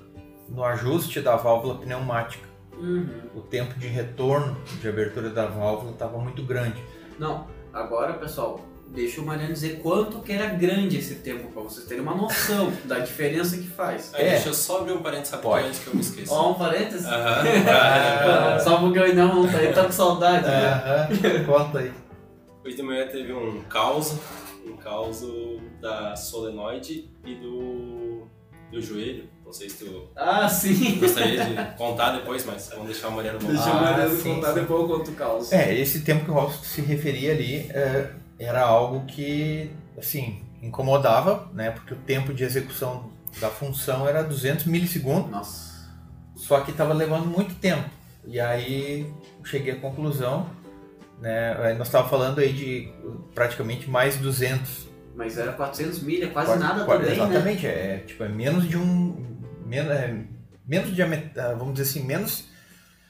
[0.50, 2.45] no ajuste da válvula pneumática.
[2.78, 3.08] Uhum.
[3.36, 6.84] o tempo de retorno de abertura da válvula estava muito grande.
[7.18, 11.86] Não, agora pessoal, deixa o Mariano dizer quanto que era grande esse tempo para vocês
[11.88, 14.12] terem uma noção da diferença que faz.
[14.14, 14.32] É.
[14.32, 15.68] Deixa eu só abrir um parênteses rapidinho Pode.
[15.68, 16.34] antes que eu me esqueça.
[16.34, 17.06] Ó, um parênteses.
[17.06, 18.60] Aham.
[18.60, 20.46] Só porque eu ainda não tá, eu tô com saudade.
[20.46, 20.68] né?
[20.68, 21.92] Aham, conta aí.
[22.64, 24.18] Hoje de manhã teve um caos,
[24.66, 25.24] um caos
[25.82, 28.28] da solenoide e do,
[28.72, 29.30] do joelho.
[29.46, 31.00] Não sei se tu Ah, sim.
[31.00, 33.74] gostaria de contar depois, mas vamos deixar o Mariano Deixa voltar.
[33.74, 34.54] o Ah, Mariano sim, contar sim.
[34.60, 35.52] depois eu conto o caos.
[35.54, 41.48] É, esse tempo que o Robson se referia ali é, era algo que, assim, incomodava,
[41.54, 41.72] né?
[41.72, 45.90] Porque o tempo de execução da função era 200 milissegundos, Nossa.
[46.36, 47.88] só que estava levando muito tempo.
[48.26, 49.06] E aí
[49.44, 50.48] cheguei à conclusão,
[51.22, 51.56] né?
[51.60, 52.92] aí Nós estávamos falando aí de
[53.36, 57.26] praticamente mais 200 Mas era 400 milhas, quase, Quase- nada quase- também, né?
[57.26, 59.05] Exatamente, é, tipo, é menos de um.
[59.66, 60.16] Menos, é,
[60.68, 62.46] menos met- ah, vamos dizer assim, menos,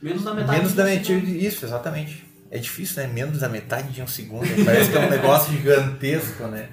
[0.02, 0.58] Menos da metade.
[0.58, 1.46] menos da metade.
[1.46, 2.26] Isso, exatamente.
[2.52, 3.08] É difícil, né?
[3.12, 4.48] Menos da metade de um segundo.
[4.64, 6.70] Parece que é um negócio gigantesco, né?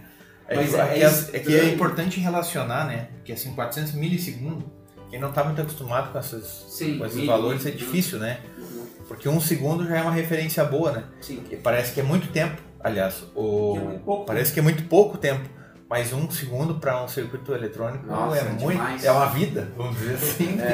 [0.48, 3.08] É, Mas que, é- é, é é, é que é importante relacionar, né?
[3.16, 4.64] Porque assim, 400 milissegundos,
[5.10, 7.76] quem não está muito acostumado com, essas, Sim, com esses milha, valores é uhum.
[7.76, 8.38] difícil, né?
[8.58, 8.86] Uhum.
[9.08, 11.04] Porque um segundo já é uma referência boa, né?
[11.20, 11.42] Sim.
[11.50, 13.76] E parece que é muito tempo, aliás, o...
[13.76, 15.48] É muito parece que é muito pouco tempo,
[15.92, 19.04] mas um segundo para um circuito eletrônico Nossa, é muito, demais.
[19.04, 20.56] é uma vida, vamos dizer assim.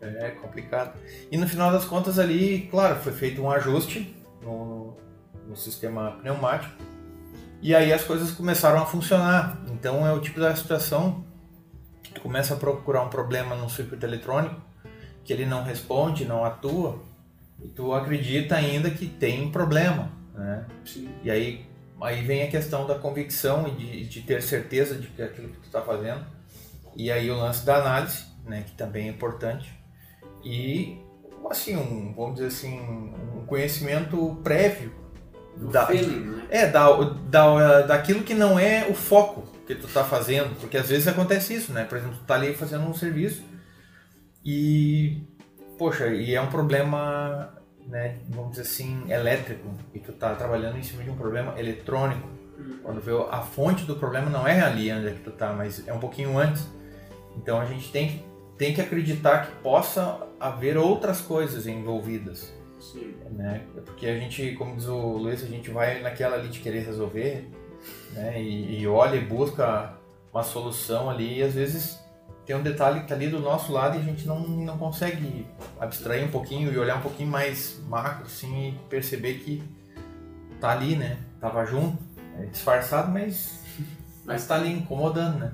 [0.00, 0.98] É, É complicado.
[1.30, 4.96] E no final das contas ali, claro, foi feito um ajuste no,
[5.46, 6.74] no sistema pneumático
[7.62, 9.56] e aí as coisas começaram a funcionar.
[9.70, 11.24] Então é o tipo da situação
[12.02, 14.60] que tu começa a procurar um problema no circuito eletrônico
[15.24, 16.98] que ele não responde, não atua
[17.62, 20.66] e tu acredita ainda que tem problema, né?
[20.84, 21.08] sim.
[21.22, 21.64] E aí,
[22.04, 25.58] aí vem a questão da convicção e de, de ter certeza de que aquilo que
[25.58, 26.24] tu está fazendo.
[26.96, 29.72] E aí o lance da análise, né, que também é importante.
[30.44, 30.98] E,
[31.50, 34.92] assim, um, vamos dizer assim, um conhecimento prévio
[35.56, 36.46] O da, feeling, né?
[36.50, 36.92] é, da,
[37.28, 40.54] da, daquilo que não é o foco que tu tá fazendo.
[40.60, 41.84] Porque às vezes acontece isso, né?
[41.84, 43.42] Por exemplo, tu tá ali fazendo um serviço
[44.44, 45.22] e,
[45.78, 47.54] poxa, e é um problema,
[47.86, 49.68] né, vamos dizer assim, elétrico.
[49.92, 52.28] E tu tá trabalhando em cima de um problema eletrônico.
[52.58, 52.78] Uhum.
[52.82, 55.86] Quando vê a fonte do problema não é ali onde é que tu tá, mas
[55.86, 56.66] é um pouquinho antes.
[57.36, 58.24] Então a gente tem que,
[58.56, 62.52] tem que acreditar que possa haver outras coisas envolvidas
[62.92, 63.14] Sim.
[63.30, 63.62] né?
[63.84, 67.48] Porque a gente, como diz o Luiz, a gente vai naquela ali de querer resolver,
[68.12, 68.40] né?
[68.40, 69.94] E, e olha e busca
[70.32, 72.03] uma solução ali e às vezes
[72.46, 75.46] tem um detalhe que tá ali do nosso lado e a gente não, não consegue
[75.80, 79.62] abstrair um pouquinho e olhar um pouquinho mais macro, assim, e perceber que
[80.60, 81.18] tá ali, né?
[81.40, 81.98] Tava junto,
[82.38, 83.60] é disfarçado, mas,
[84.24, 85.52] mas tá ali incomodando, né?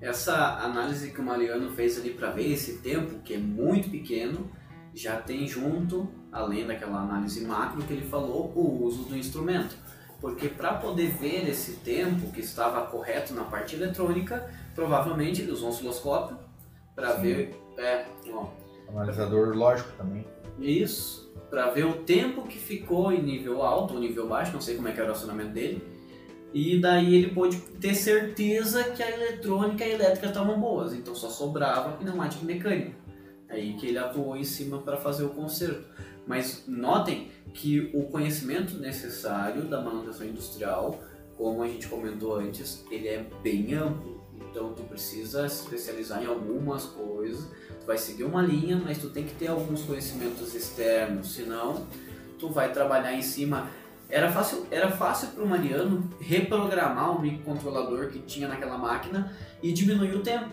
[0.00, 4.50] Essa análise que o Mariano fez ali para ver esse tempo, que é muito pequeno,
[4.92, 9.76] já tem junto, além daquela análise macro que ele falou, o uso do instrumento.
[10.20, 15.68] Porque para poder ver esse tempo que estava correto na parte eletrônica, provavelmente ele usou
[15.68, 16.38] um osciloscópio
[16.94, 18.46] para ver, é, ó,
[18.88, 20.26] Analisador lógico também.
[20.58, 24.76] isso, para ver o tempo que ficou em nível alto ou nível baixo, não sei
[24.76, 25.82] como é que era o acionamento dele.
[26.52, 31.14] E daí ele pôde ter certeza que a eletrônica e a elétrica estavam boas, então
[31.14, 32.92] só sobrava pneumática e mecânica.
[33.48, 35.84] Aí que ele atuou em cima para fazer o conserto.
[36.26, 41.00] Mas notem que o conhecimento necessário da manutenção industrial,
[41.36, 44.21] como a gente comentou antes, ele é bem amplo.
[44.50, 47.46] Então tu precisa se especializar em algumas coisas,
[47.80, 51.86] tu vai seguir uma linha, mas tu tem que ter alguns conhecimentos externos, senão
[52.38, 53.68] tu vai trabalhar em cima.
[54.08, 59.72] Era fácil, era fácil para o Mariano reprogramar o microcontrolador que tinha naquela máquina e
[59.72, 60.50] diminuir o tempo.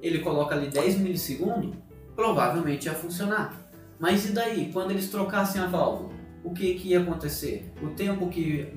[0.00, 1.74] Ele coloca ali 10 milissegundos,
[2.14, 3.54] provavelmente ia funcionar.
[3.98, 6.14] Mas e daí, quando eles trocassem a válvula?
[6.44, 7.72] O que, que ia acontecer?
[7.82, 8.72] O tempo que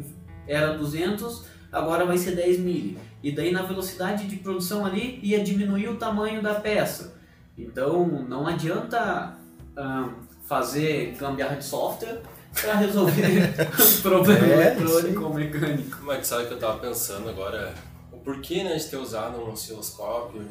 [0.48, 2.98] era 200, agora vai ser 10 mili.
[3.22, 7.18] E daí na velocidade de produção ali ia diminuir o tamanho da peça.
[7.58, 9.36] Então não adianta
[9.76, 10.10] ah,
[10.46, 12.22] fazer gambiarra de software
[12.62, 13.54] para resolver
[14.02, 15.98] problema É, eletrônico ou mecânico.
[16.04, 17.74] Mas sabe o que eu tava pensando agora?
[18.12, 20.48] O porquê né, de ter usado um osciloscópio,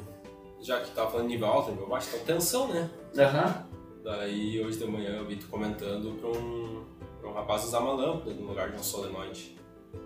[0.61, 2.88] já que tava falando nível alto, nível baixo, então tensão, né?
[3.16, 3.64] Aham.
[4.04, 6.85] Daí hoje de manhã eu vi tu comentando pra um,
[7.20, 9.57] pra um rapaz usar uma lâmpada no lugar de um solenoide.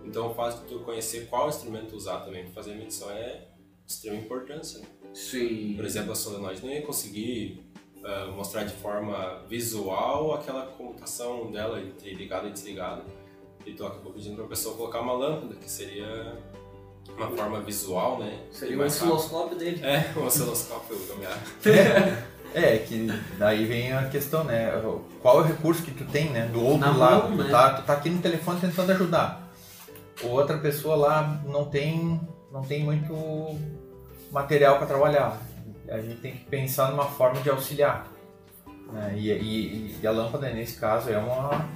[0.05, 3.47] Então o fato de tu conhecer qual instrumento usar também para fazer a medição é
[3.85, 4.79] de extrema importância.
[4.79, 4.85] Né?
[5.13, 5.73] Sim.
[5.75, 7.63] Por exemplo, a solenoide não ia conseguir
[8.03, 13.03] ah, mostrar de forma visual aquela comutação dela entre ligado e desligado.
[13.65, 16.37] E tu acabou pedindo pra pessoa colocar uma lâmpada, que seria
[17.17, 18.39] uma forma visual, né?
[18.51, 19.81] Seria o osciloscópio dele.
[19.85, 22.33] É, um osciloscópio gambiarra.
[22.55, 23.07] É, que
[23.39, 24.71] daí vem a questão, né?
[25.23, 26.45] Qual é o recurso que tu tem, né?
[26.45, 27.29] Do outro Na lado.
[27.29, 27.49] mão, tu, né?
[27.49, 29.51] tá, tu tá aqui no telefone tentando ajudar.
[30.21, 32.19] Outra pessoa lá não tem,
[32.51, 33.57] não tem muito
[34.31, 35.41] material para trabalhar.
[35.89, 38.07] A gente tem que pensar numa forma de auxiliar.
[38.91, 39.13] né?
[39.17, 41.67] E, e- e a lâmpada, nesse caso, é uma,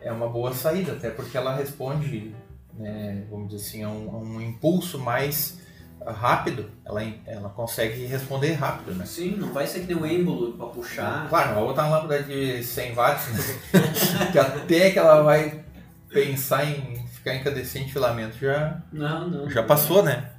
[0.00, 2.34] é uma boa saída, até porque ela responde,
[2.74, 5.58] né, vamos dizer assim, a um, a um impulso mais
[6.06, 6.70] rápido.
[6.84, 9.04] Ela, ela consegue responder rápido, né?
[9.06, 11.28] Sim, não vai ser que nem um êmbolo pra puxar.
[11.28, 14.30] Claro, vai botar uma lâmpada de 100 watts, né?
[14.32, 15.64] que até que ela vai
[16.08, 19.50] pensar em ficar incandescente filamento já, Não, não.
[19.50, 20.30] já passou, né?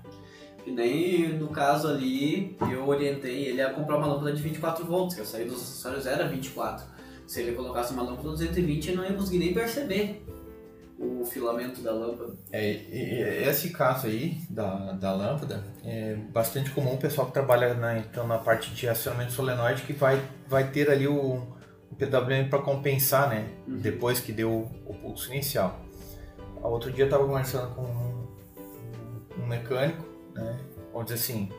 [0.65, 5.15] E nem no caso ali, eu orientei ele a comprar uma lâmpada de 24 volts,
[5.15, 6.85] que a saída dos acessórios era 24.
[7.27, 10.23] Se ele colocasse uma lâmpada de 220, ele não ia conseguir nem perceber
[10.97, 12.33] o filamento da lâmpada.
[12.51, 17.97] É, esse caso aí da, da lâmpada é bastante comum o pessoal que trabalha na,
[17.97, 21.47] então, na parte de acionamento solenoide que vai, vai ter ali o,
[21.91, 23.49] o PWM para compensar, né?
[23.67, 23.77] Uhum.
[23.77, 25.84] Depois que deu o pulso inicial.
[26.65, 28.27] Outro dia eu estava conversando com um,
[29.39, 30.59] um mecânico, né?
[30.91, 31.49] Vamos dizer assim,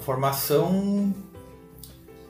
[0.00, 1.14] formação.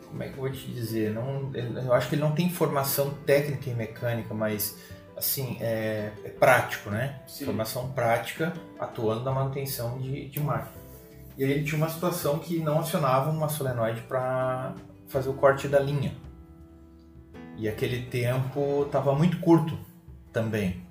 [0.06, 1.12] Como é que eu vou te dizer?
[1.12, 4.76] Não, eu acho que ele não tem formação técnica em mecânica, mas
[5.16, 7.20] assim, é, é prático, né?
[7.26, 7.44] Sim.
[7.44, 10.80] Formação prática atuando na manutenção de, de máquina.
[11.36, 14.74] E aí ele tinha uma situação que não acionava uma solenoide para
[15.06, 16.14] fazer o corte da linha.
[17.56, 19.78] E aquele tempo estava muito curto
[20.32, 20.84] também.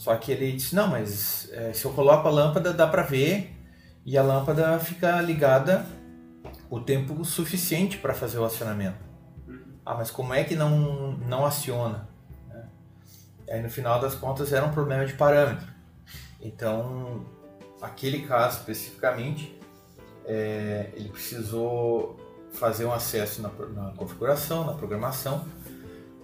[0.00, 3.54] Só que ele disse, não, mas é, se eu coloco a lâmpada dá para ver
[4.02, 5.84] e a lâmpada fica ligada
[6.70, 8.96] o tempo suficiente para fazer o acionamento.
[9.84, 12.08] Ah, mas como é que não, não aciona?
[12.48, 12.66] né?
[13.50, 15.68] Aí no final das contas era um problema de parâmetro.
[16.40, 17.26] Então,
[17.82, 19.54] aquele caso especificamente,
[20.24, 22.18] é, ele precisou
[22.54, 25.44] fazer um acesso na, na configuração, na programação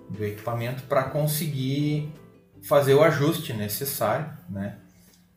[0.08, 2.10] do equipamento para conseguir
[2.66, 4.76] fazer o ajuste necessário, né?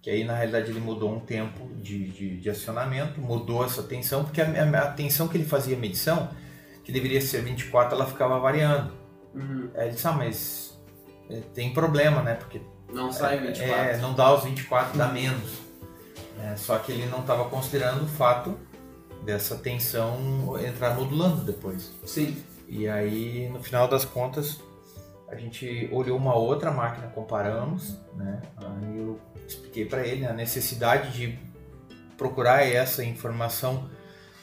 [0.02, 4.24] Que aí na realidade ele mudou um tempo de, de, de acionamento, mudou essa tensão,
[4.24, 6.30] porque a, a, tensão que ele fazia a medição,
[6.84, 8.94] que deveria ser 24, ela ficava variando.
[9.36, 9.70] Uhum.
[9.76, 10.80] Aí ele disse, ah, mas
[11.30, 12.34] é, tem problema, né?
[12.34, 12.62] Porque
[12.92, 13.74] Não sai 24.
[13.74, 15.60] é, não dá os 24, dá menos.
[16.42, 18.58] É, só que ele não estava considerando o fato
[19.24, 21.92] dessa tensão entrar modulando depois.
[22.06, 22.42] Sim.
[22.68, 24.60] E aí, no final das contas,
[25.32, 28.42] a gente olhou uma outra máquina, comparamos, né?
[28.58, 31.39] Aí eu expliquei para ele a necessidade de
[32.18, 33.89] procurar essa informação,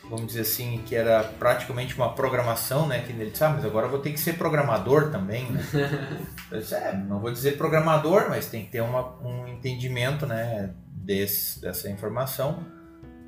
[0.04, 3.02] vamos dizer assim, que era praticamente uma programação, né?
[3.02, 5.62] Que ele disse, ah, mas agora eu vou ter que ser programador também, né?
[6.50, 10.74] eu disse, é, não vou dizer programador, mas tem que ter uma, um entendimento, né?
[10.88, 12.66] Desse, dessa informação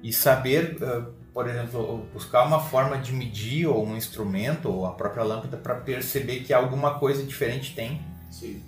[0.02, 1.02] e saber, eh,
[1.38, 5.76] por exemplo, buscar uma forma de medir ou um instrumento ou a própria lâmpada para
[5.76, 8.02] perceber que alguma coisa diferente tem.
[8.28, 8.60] Sim.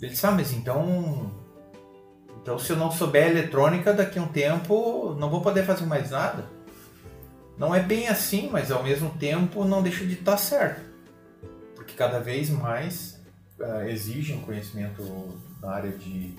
[0.00, 1.32] Ele disse, ah, mas então,
[2.40, 6.12] então se eu não souber eletrônica, daqui a um tempo não vou poder fazer mais
[6.12, 6.44] nada.
[7.58, 10.80] Não é bem assim, mas ao mesmo tempo não deixa de estar certo.
[11.74, 13.20] Porque cada vez mais
[13.58, 15.02] eh, exige um conhecimento
[15.60, 16.32] na área de,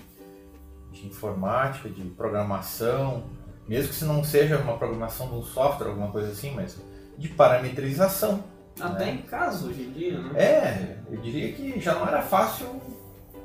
[0.90, 3.24] de informática, de programação,
[3.68, 6.76] mesmo que se não seja uma programação de um software, alguma coisa assim, mas
[7.16, 8.42] de parametrização.
[8.80, 9.10] Até né?
[9.12, 10.40] em casa hoje em dia, né?
[10.40, 12.80] É, eu diria que já não era fácil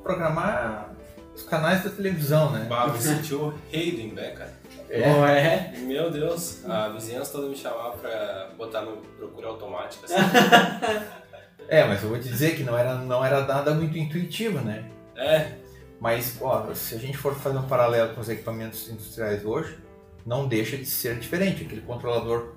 [0.03, 0.93] programar
[1.35, 2.67] os canais da televisão, né?
[2.69, 4.53] Bah, me senti o rei do Imbé, cara.
[4.89, 5.73] É, Não é?
[5.79, 10.05] Meu Deus, a vizinhança toda me chamava pra botar no procura automática.
[10.05, 10.13] Assim.
[11.67, 14.85] é, mas eu vou te dizer que não era, não era nada muito intuitivo, né?
[15.15, 15.53] É,
[15.99, 19.77] Mas, ó, se a gente for fazer um paralelo com os equipamentos industriais hoje,
[20.25, 21.63] não deixa de ser diferente.
[21.63, 22.53] Aquele controlador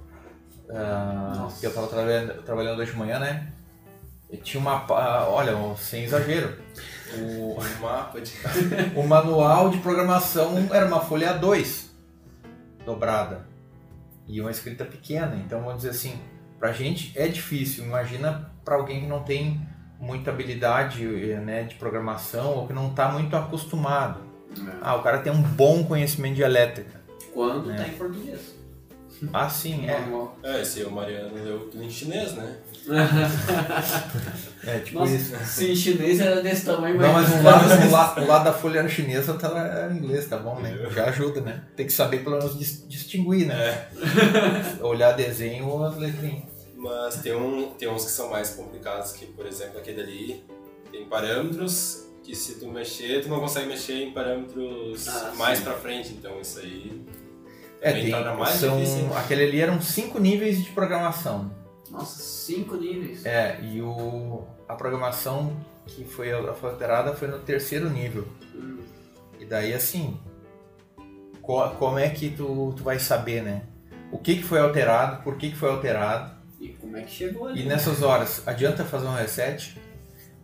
[0.69, 1.61] Nossa.
[1.61, 3.53] que eu estava trabalhando, trabalhando hoje de manhã, né?
[4.29, 4.81] Ele tinha uma.
[4.81, 6.57] pa- Olha, sem exagero.
[7.19, 8.33] O, mapa de.
[8.97, 11.87] o manual de programação era uma folha A2
[12.85, 13.47] dobrada
[14.27, 15.37] e uma escrita pequena.
[15.37, 16.19] Então, vamos dizer assim,
[16.59, 17.85] Pra gente é difícil.
[17.85, 19.61] Imagina para alguém que não tem
[20.01, 24.21] muita habilidade né, de programação ou que não está muito acostumado.
[24.59, 24.77] É.
[24.81, 26.96] Ah, o cara tem um bom conhecimento de elétrica.
[27.37, 27.77] Quando É.
[27.77, 28.41] tá em português.
[29.33, 29.99] Ah, sim, é.
[30.43, 32.57] É, esse aí o Mariano leu tudo em chinês, né?
[34.67, 35.37] É tipo Nossa, isso.
[35.45, 38.45] se em chinês era desse tamanho, Não, mas mas um lado, um lado, o lado
[38.45, 40.77] da folha era chinesa, outra era inglês, tá bom, né?
[40.91, 41.63] Já ajuda, né?
[41.77, 43.89] Tem que saber pelo menos dis- distinguir, né?
[44.81, 46.45] Olhar desenho ou as letrinhas.
[46.77, 50.45] Mas tem, um, tem uns que são mais complicados, que por exemplo aquele ali
[50.91, 55.65] tem parâmetros que se tu mexer, tu não consegue mexer em parâmetros Ah, mais sim.
[55.65, 57.03] pra frente, então isso aí
[57.89, 58.11] É, tem,
[58.59, 59.17] são, difícil.
[59.17, 61.51] aquele ali eram cinco níveis de programação.
[61.91, 63.25] Nossa, cinco níveis.
[63.25, 68.27] É, e o, a programação que foi, foi alterada foi no terceiro nível.
[68.55, 68.79] Hum,
[69.39, 70.19] E daí assim,
[71.41, 73.63] co- como é que tu, tu vai saber, né?
[74.11, 76.35] O que, que foi alterado, por que, que foi alterado.
[76.61, 77.63] E como é que chegou ali?
[77.63, 79.77] E nessas horas, adianta fazer um reset?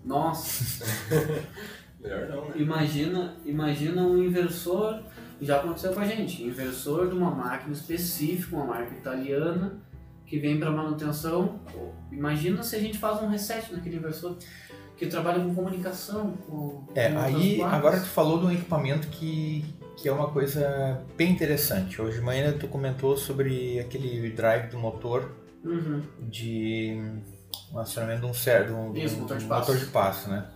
[0.05, 0.85] Nossa,
[2.01, 2.55] Melhor não, né?
[2.57, 5.01] imagina, imagina um inversor,
[5.45, 9.81] já aconteceu com a gente, inversor de uma máquina específica, uma marca italiana,
[10.27, 11.61] que vem para manutenção.
[12.11, 14.37] Imagina se a gente faz um reset naquele inversor
[14.97, 19.65] que trabalha com comunicação, com, É, aí agora tu falou de um equipamento que,
[19.97, 22.01] que é uma coisa bem interessante.
[22.01, 25.31] Hoje de manhã tu comentou sobre aquele drive do motor
[25.65, 26.03] Uhum.
[26.29, 27.01] de
[27.73, 29.79] um acionamento de um certo um, Isso, um motor de motor passo.
[29.79, 30.47] de passo, né?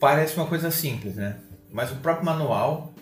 [0.00, 1.36] Parece uma coisa simples, né?
[1.70, 2.92] Mas o próprio manual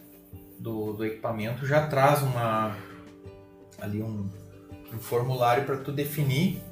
[0.59, 2.77] do, do equipamento já traz uma
[3.79, 4.29] ali um,
[4.92, 6.62] um formulário para tu definir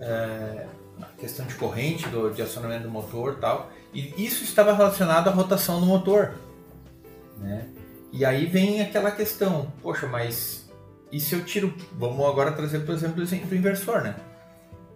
[0.00, 0.66] é,
[1.00, 3.70] a questão de corrente, do, de acionamento do motor tal.
[3.92, 6.34] E isso estava relacionado à rotação do motor,
[7.38, 7.68] né?
[8.12, 10.68] E aí vem aquela questão, poxa, mas
[11.10, 14.14] e se eu tiro, vamos agora trazer por exemplo o inversor, né?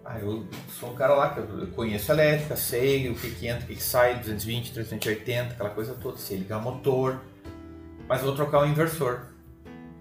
[0.05, 0.45] Ah, eu
[0.79, 3.75] sou um cara lá que eu conheço elétrica, sei o que, que entra, o que,
[3.75, 7.21] que sai, 220, 380, aquela coisa toda, sei ligar motor,
[8.07, 9.27] mas vou trocar o inversor.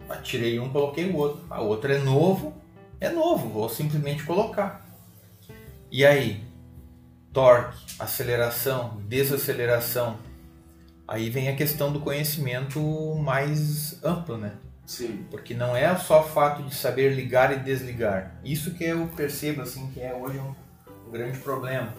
[0.08, 1.44] Ah, tirei um, coloquei o outro.
[1.48, 2.54] Ah, o outro é novo,
[3.00, 4.86] é novo, vou simplesmente colocar.
[5.90, 6.44] E aí,
[7.32, 10.18] torque, aceleração, desaceleração.
[11.06, 12.80] Aí vem a questão do conhecimento
[13.16, 14.52] mais amplo, né?
[14.86, 15.26] Sim.
[15.30, 18.38] Porque não é só o fato de saber ligar e desligar.
[18.44, 20.54] Isso que eu percebo assim que é hoje um,
[21.08, 21.94] um grande problema.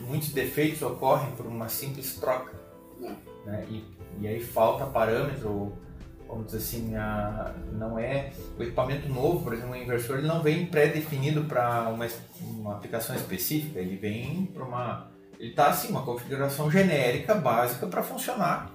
[0.00, 2.52] Muitos defeitos ocorrem por uma simples troca.
[3.46, 3.66] Né?
[3.70, 3.84] E,
[4.18, 5.78] e aí falta parâmetro, ou,
[6.28, 10.42] vamos dizer assim, a, não é o equipamento novo, por exemplo, o inversor ele não
[10.42, 12.06] vem pré-definido para uma,
[12.42, 18.02] uma aplicação específica, ele vem para uma ele está assim uma configuração genérica básica para
[18.02, 18.70] funcionar,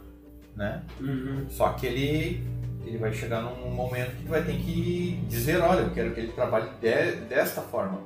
[0.56, 0.82] né?
[1.00, 1.46] Uhum.
[1.48, 2.44] Só que ele,
[2.84, 6.32] ele vai chegar num momento que vai ter que dizer, olha, eu quero que ele
[6.32, 8.02] trabalhe de- desta forma.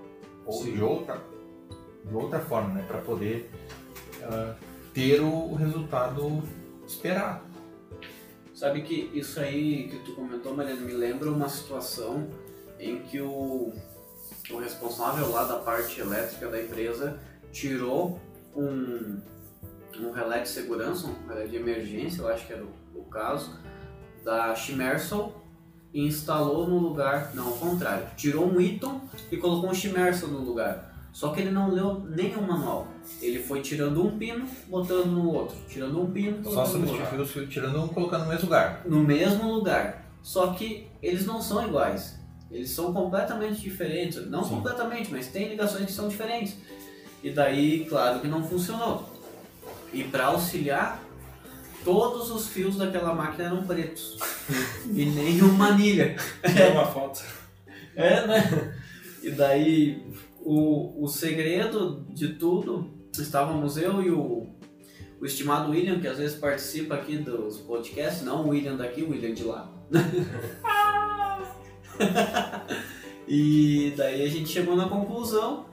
[0.45, 0.73] Ou Sim.
[0.73, 1.21] de outra,
[2.05, 2.83] de outra forma, né?
[2.85, 3.49] Para poder
[4.23, 4.55] ah,
[4.93, 6.43] ter o resultado
[6.89, 7.41] esperado.
[8.53, 12.27] Sabe que isso aí que tu comentou, Mariana, me lembra uma situação
[12.77, 13.71] em que o,
[14.51, 17.19] o responsável lá da parte elétrica da empresa
[17.51, 18.19] tirou
[18.55, 19.21] um,
[19.99, 23.57] um relé de segurança, um relé de emergência, eu acho que era o, o caso,
[24.23, 25.33] da Shimersol
[25.93, 30.39] e instalou no lugar, não, ao contrário, tirou um Eaton e colocou um Shimersol no
[30.39, 30.88] lugar.
[31.11, 32.05] Só que ele não leu
[32.37, 32.87] o manual.
[33.21, 36.97] Ele foi tirando um pino, botando no outro, tirando um pino, Só colocando no outro
[36.97, 38.81] substituir o fio, tirando um e colocando no mesmo lugar.
[38.85, 40.05] no mesmo lugar.
[40.21, 42.17] Só que eles não são iguais.
[42.51, 44.25] Eles são completamente diferentes.
[44.27, 44.49] Não Sim.
[44.55, 46.57] completamente, mas tem ligações que são diferentes.
[47.23, 49.07] E daí, claro que não funcionou.
[49.91, 51.03] E para auxiliar,
[51.83, 54.17] todos os fios daquela máquina eram pretos.
[54.93, 56.15] e nenhuma anilha.
[56.43, 57.23] É uma foto.
[57.95, 58.77] É, né?
[59.21, 60.01] E daí,
[60.41, 64.47] o, o segredo de tudo, estávamos eu e o,
[65.19, 69.11] o estimado William, que às vezes participa aqui dos podcasts, não o William daqui, o
[69.11, 69.71] William de lá.
[73.27, 75.65] e daí a gente chegou na conclusão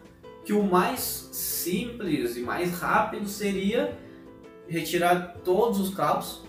[0.45, 3.97] que o mais simples e mais rápido seria
[4.69, 6.43] retirar todos os cabos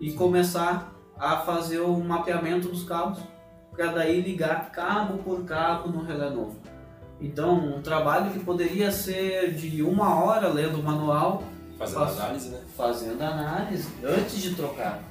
[0.00, 3.20] e começar a fazer o mapeamento dos cabos
[3.70, 6.60] para daí ligar cabo por cabo no relé novo.
[7.20, 11.44] Então, um trabalho que poderia ser de uma hora lendo o manual,
[11.78, 12.20] Fazendo Faço.
[12.20, 12.62] análise, né?
[12.76, 15.02] fazendo análise antes de trocar.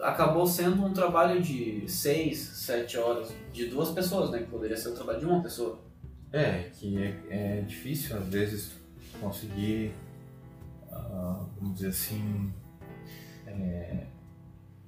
[0.00, 4.38] Acabou sendo um trabalho de seis, sete horas de duas pessoas, né?
[4.38, 5.80] Que poderia ser o trabalho de uma pessoa.
[6.32, 8.72] É, que é, é difícil às vezes
[9.20, 9.92] conseguir,
[10.92, 12.52] ah, vamos dizer assim,
[13.46, 14.06] é,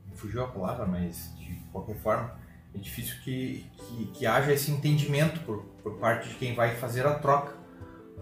[0.06, 2.38] me fugiu a palavra, mas de qualquer forma,
[2.74, 7.06] é difícil que, que, que haja esse entendimento por, por parte de quem vai fazer
[7.06, 7.54] a troca.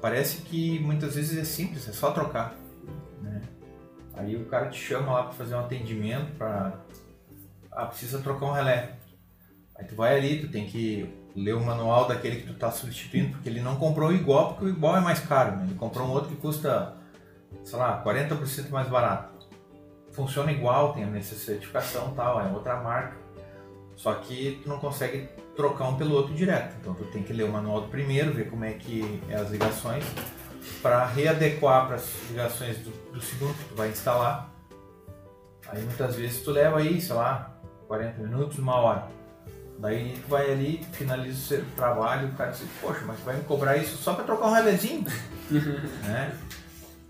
[0.00, 2.54] Parece que muitas vezes é simples, é só trocar.
[3.20, 3.42] Né?
[4.14, 6.80] Aí o cara te chama lá para fazer um atendimento, para
[7.72, 8.92] ah, precisa trocar um relé.
[9.76, 13.30] Aí tu vai ali, tu tem que ler o manual daquele que tu está substituindo,
[13.30, 15.56] porque ele não comprou igual, porque o igual é mais caro.
[15.56, 15.64] Né?
[15.64, 16.94] Ele comprou um outro que custa,
[17.62, 19.46] sei lá, 40% mais barato.
[20.10, 23.16] Funciona igual, tem a certificação tal, é outra marca.
[23.98, 26.76] Só que tu não consegue trocar um pelo outro direto.
[26.80, 29.50] Então tu tem que ler o manual do primeiro, ver como é que é as
[29.50, 30.04] ligações,
[30.80, 34.54] para readequar para as ligações do, do segundo que tu vai instalar.
[35.66, 39.08] Aí muitas vezes tu leva aí, sei lá, 40 minutos, uma hora.
[39.80, 43.42] Daí tu vai ali, finaliza o seu trabalho, o cara diz, poxa, mas vai me
[43.42, 45.04] cobrar isso só para trocar um relézinho?
[46.06, 46.38] né?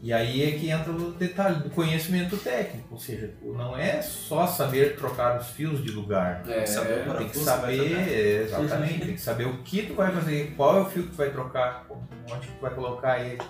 [0.01, 4.47] E aí é que entra o detalhe do conhecimento técnico, ou seja, não é só
[4.47, 6.49] saber trocar os fios de lugar.
[6.49, 8.63] É, saber tem que saber, vai trocar.
[8.63, 11.17] exatamente, tem que saber o que tu vai fazer, qual é o fio que tu
[11.17, 11.85] vai trocar,
[12.31, 13.43] onde que tu vai colocar ele.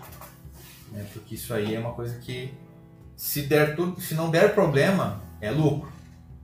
[0.90, 1.06] Né?
[1.12, 2.50] Porque isso aí é uma coisa que
[3.14, 5.92] se der tudo, se não der problema, é lucro.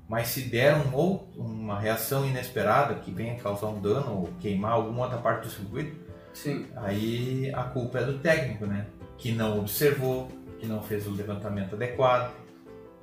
[0.07, 4.73] Mas se der um ou uma reação inesperada que venha causar um dano ou queimar
[4.73, 5.97] alguma outra parte do circuito,
[6.35, 6.67] Sim.
[6.77, 8.87] aí a culpa é do técnico, né?
[9.19, 12.33] Que não observou, que não fez o levantamento adequado.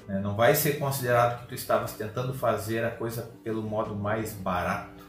[0.08, 0.20] né?
[0.20, 5.02] Não vai ser considerado que tu estavas tentando fazer a coisa pelo modo mais barato.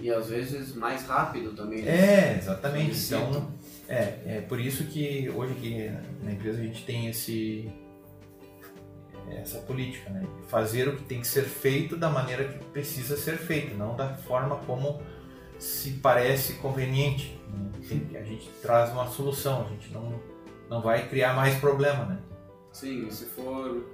[0.00, 1.82] E às vezes mais rápido também.
[1.82, 2.34] né?
[2.34, 2.96] É, exatamente.
[3.06, 3.52] Então,
[3.88, 7.70] é, é por isso que hoje aqui na empresa a gente tem esse
[9.30, 10.26] essa política, né?
[10.48, 14.14] Fazer o que tem que ser feito da maneira que precisa ser feito, não da
[14.14, 15.02] forma como
[15.58, 17.38] se parece conveniente.
[17.52, 18.18] né?
[18.18, 20.20] A gente traz uma solução, a gente não,
[20.68, 22.18] não vai criar mais problema, né?
[22.72, 23.84] Sim, se for.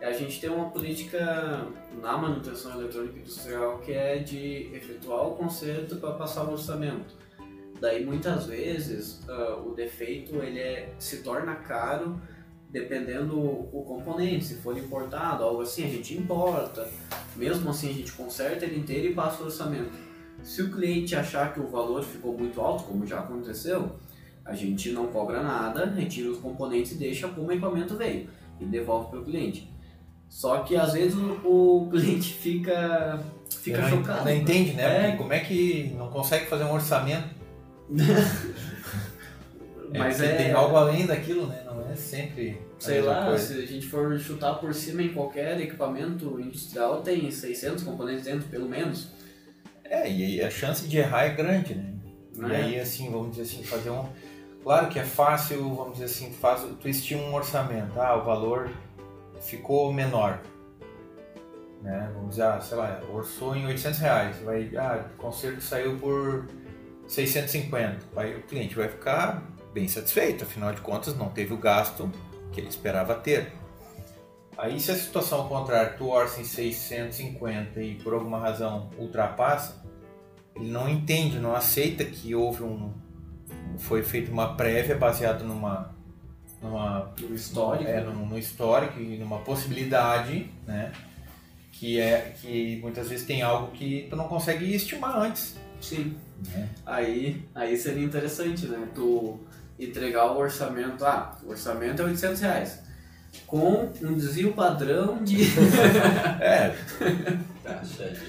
[0.00, 1.66] A gente tem uma política
[2.00, 7.14] na manutenção eletrônica industrial que é de efetuar o conserto para passar o orçamento.
[7.78, 12.20] Daí muitas vezes ah, o defeito ele é, se torna caro
[12.70, 14.46] dependendo o componente.
[14.46, 16.88] Se for importado, algo assim, a gente importa.
[17.36, 19.92] Mesmo assim a gente conserta ele inteiro e passa o orçamento.
[20.42, 23.96] Se o cliente achar que o valor ficou muito alto, como já aconteceu,
[24.44, 28.28] a gente não cobra nada, retira os componentes e deixa como o equipamento veio
[28.60, 29.70] e devolve para o cliente.
[30.28, 33.20] Só que às vezes o, o cliente fica,
[33.50, 34.24] fica não, chocado.
[34.24, 35.10] Não entende, né?
[35.10, 35.16] É.
[35.16, 37.28] Como é que não consegue fazer um orçamento?
[39.94, 41.62] Mas porque é, tem algo além daquilo, né?
[41.66, 43.54] Não é sempre sei lá, coisa.
[43.54, 48.48] se a gente for chutar por cima em qualquer equipamento industrial, tem 600 componentes dentro,
[48.48, 49.08] pelo menos.
[49.92, 51.92] É, e aí a chance de errar é grande, né?
[52.34, 52.56] E É.
[52.56, 54.06] aí, assim, vamos dizer assim, fazer um.
[54.62, 58.70] Claro que é fácil, vamos dizer assim, faz, tu estima um orçamento, ah, o valor
[59.38, 60.40] ficou menor.
[61.82, 62.10] Né?
[62.14, 66.48] Vamos dizer, ah, sei lá, orçou em 800 reais, vai, ah, o conserto saiu por
[67.06, 67.98] 650.
[68.16, 69.42] Aí o cliente vai ficar
[69.74, 72.10] bem satisfeito, afinal de contas não teve o gasto
[72.50, 73.52] que ele esperava ter.
[74.56, 79.81] Aí se a situação ao contrário, tu orça em 650 e por alguma razão ultrapassa,
[80.56, 82.92] ele não entende, não aceita que houve um
[83.78, 85.92] foi feita uma prévia baseada numa
[86.62, 87.90] numa No histórico.
[87.90, 90.92] é, no, histórico e numa possibilidade, né?
[91.72, 95.56] Que é que muitas vezes tem algo que tu não consegue estimar antes.
[95.80, 96.14] Sim.
[96.48, 96.68] Né?
[96.86, 98.88] Aí, aí seria interessante, né?
[98.94, 99.40] Tu
[99.78, 101.04] entregar o orçamento.
[101.04, 102.78] Ah, o orçamento é 800 reais.
[103.46, 105.38] Com um desvio padrão de.
[106.40, 106.74] É.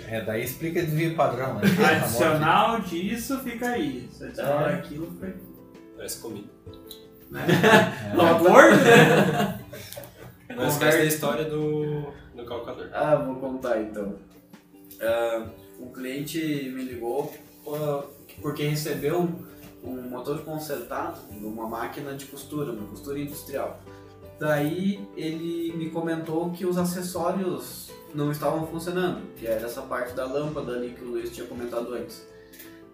[0.07, 1.61] é, daí explica desvio padrão, né?
[2.01, 4.07] Adicional disso fica aí.
[4.11, 4.73] Se adicional É.
[4.75, 5.43] aquilo fica aqui.
[5.95, 6.47] Parece comida.
[7.35, 8.15] É.
[8.15, 9.59] Não acordo, né?
[10.55, 12.89] Não esquece da história do, do calcador.
[12.93, 14.15] Ah, vou contar então.
[15.01, 15.47] Ah,
[15.79, 16.37] um cliente
[16.75, 17.33] me ligou
[18.39, 19.45] porque recebeu um,
[19.83, 23.79] um motor consertado numa máquina de costura, uma costura industrial.
[24.39, 30.25] Daí ele me comentou que os acessórios não estavam funcionando, que era essa parte da
[30.25, 32.27] lâmpada ali que o Luiz tinha comentado antes.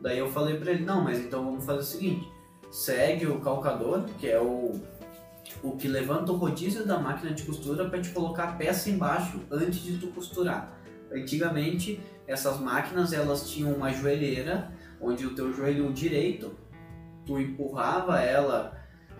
[0.01, 2.31] Daí eu falei pra ele, não, mas então vamos fazer o seguinte,
[2.71, 4.79] segue o calcador, que é o,
[5.61, 9.41] o que levanta o rodízio da máquina de costura para te colocar a peça embaixo
[9.51, 10.79] antes de tu costurar.
[11.11, 16.55] Antigamente, essas máquinas elas tinham uma joelheira, onde o teu joelho direito,
[17.25, 18.77] tu empurrava ela,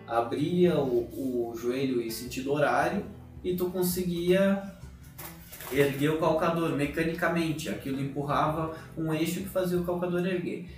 [0.07, 3.05] abria o, o joelho em sentido horário
[3.43, 4.78] e tu conseguia
[5.71, 7.69] erguer o calcador mecanicamente.
[7.69, 10.69] Aquilo empurrava um eixo que fazia o calcador erguer.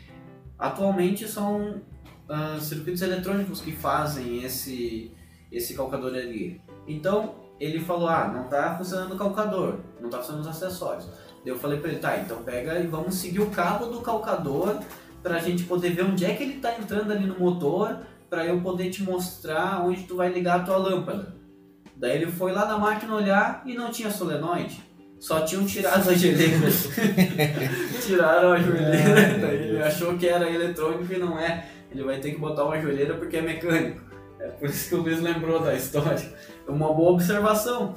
[0.57, 1.81] Atualmente são
[2.29, 5.11] ah, circuitos eletrônicos que fazem esse,
[5.51, 6.61] esse calcador erguer.
[6.87, 11.07] Então ele falou: ah, não está funcionando o calcador, não está funcionando os acessórios.
[11.45, 14.79] Eu falei pra ele, tá, então pega e vamos seguir o cabo do calcador
[15.23, 18.61] pra gente poder ver onde é que ele tá entrando ali no motor, pra eu
[18.61, 21.40] poder te mostrar onde tu vai ligar a tua lâmpada.
[22.01, 24.83] Daí ele foi lá na máquina olhar e não tinha solenoide.
[25.19, 26.67] Só tinham tirado a geleira.
[28.03, 31.67] Tiraram a joelheira, daí ele achou que era eletrônico e não é.
[31.91, 34.01] Ele vai ter que botar uma joelheira porque é mecânico.
[34.39, 36.33] É por isso que o Luiz lembrou da história.
[36.67, 37.93] É uma boa observação.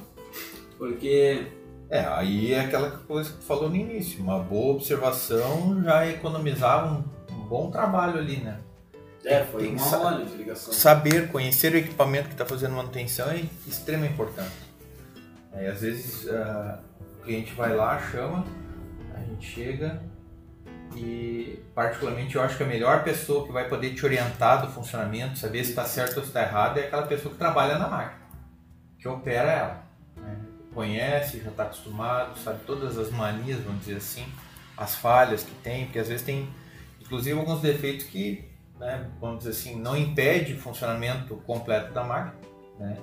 [0.76, 1.46] Porque
[1.88, 4.22] É, aí é aquela coisa que tu falou no início.
[4.22, 8.58] Uma boa observação já economizava um, um bom trabalho ali, né?
[9.24, 10.72] É, foi Tem sa- hora de ligação.
[10.72, 14.52] Saber, conhecer o equipamento que está fazendo manutenção é extremamente importante.
[15.52, 16.80] Aí às vezes ah,
[17.18, 18.44] o cliente vai lá, chama,
[19.14, 20.02] a gente chega
[20.96, 25.38] e particularmente eu acho que a melhor pessoa que vai poder te orientar do funcionamento,
[25.38, 28.20] saber se está certo ou se está errado, é aquela pessoa que trabalha na máquina,
[28.98, 29.82] que opera ela.
[30.16, 30.36] né?
[30.72, 34.26] Conhece, já está acostumado, sabe todas as manias, vamos dizer assim,
[34.76, 36.48] as falhas que tem, porque às vezes tem
[37.00, 38.44] inclusive alguns defeitos que
[38.78, 42.44] né, vamos dizer assim, não impede o funcionamento completo da máquina.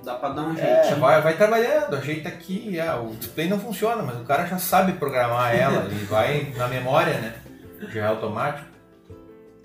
[0.04, 1.00] Dá pra dar um É, jeitinho.
[1.00, 4.92] vai, vai trabalhando, ajeita aqui, ah, o display não funciona, mas o cara já sabe
[4.92, 7.40] programar ela, ele vai na memória, né?
[7.88, 8.68] Já é automático.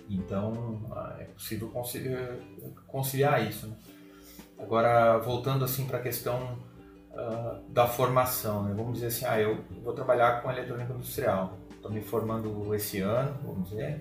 [0.09, 1.69] Então ah, é possível
[2.87, 3.67] conciliar, isso.
[3.67, 3.75] Né?
[4.57, 6.57] Agora, voltando assim para a questão
[7.13, 8.73] ah, da formação, né?
[8.75, 13.35] vamos dizer assim, ah, eu vou trabalhar com eletrônica industrial, estou me formando esse ano,
[13.43, 13.99] vamos dizer,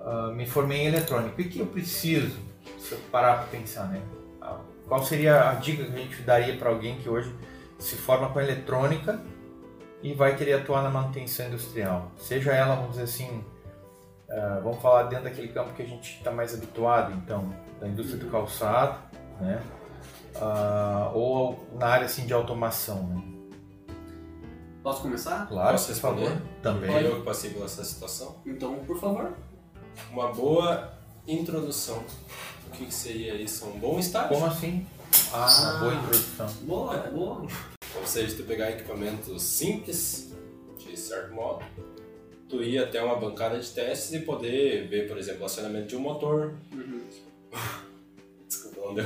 [0.00, 2.38] Ah, me formei em eletrônica, o que eu preciso,
[2.78, 4.00] se eu parar para pensar, né?
[4.40, 7.34] Ah, Qual seria a dica que a gente daria para alguém que hoje
[7.78, 9.20] se forma com eletrônica
[10.02, 12.10] e vai querer atuar na manutenção industrial?
[12.16, 13.44] Seja ela, vamos dizer assim,
[14.30, 18.18] ah, vamos falar dentro daquele campo que a gente está mais habituado, então, da indústria
[18.18, 18.98] do calçado,
[19.40, 19.62] né?
[20.40, 23.22] Ah, ou na área assim de automação, né?
[24.82, 25.46] Posso começar?
[25.46, 26.32] Claro, Posso por favor.
[26.62, 26.90] Também.
[26.90, 28.36] Foi eu que passei por essa situação.
[28.46, 29.34] Então, por favor.
[30.12, 30.92] Uma boa
[31.26, 32.02] introdução.
[32.68, 33.66] O que, que seria isso?
[33.66, 34.28] Um bom estágio?
[34.30, 34.86] Como assim?
[35.32, 36.46] Ah, uma boa introdução.
[36.62, 37.46] Boa, boa.
[37.96, 40.32] Ou seja, tu pegar equipamentos simples,
[40.78, 41.64] de certo modo,
[42.48, 45.96] tu ir até uma bancada de testes e poder ver, por exemplo, o acionamento de
[45.96, 46.54] um motor.
[46.72, 47.02] Uhum.
[48.48, 49.04] Desculpa, não deu.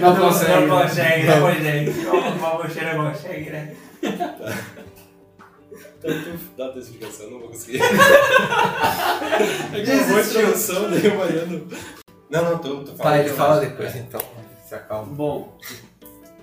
[0.00, 0.68] Não Não consegue.
[0.68, 1.90] consegue, não consegue.
[2.38, 3.76] Uma bocheira consegue, né?
[6.02, 7.82] Então tu dá a tua explicação, eu não vou conseguir.
[7.84, 11.68] é que uma boa introdução, daí o Mariano...
[12.30, 13.10] Não, não, tu, tu fala.
[13.10, 14.20] Tá, ele fala depois então.
[14.64, 15.12] Se acalma.
[15.12, 15.58] Bom,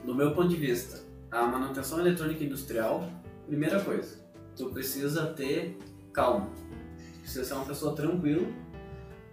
[0.03, 1.01] do meu ponto de vista,
[1.31, 3.09] a manutenção eletrônica industrial,
[3.47, 4.19] primeira coisa,
[4.55, 5.75] tu precisa ter
[6.13, 6.51] calma.
[7.15, 8.47] Tu precisa ser uma pessoa tranquila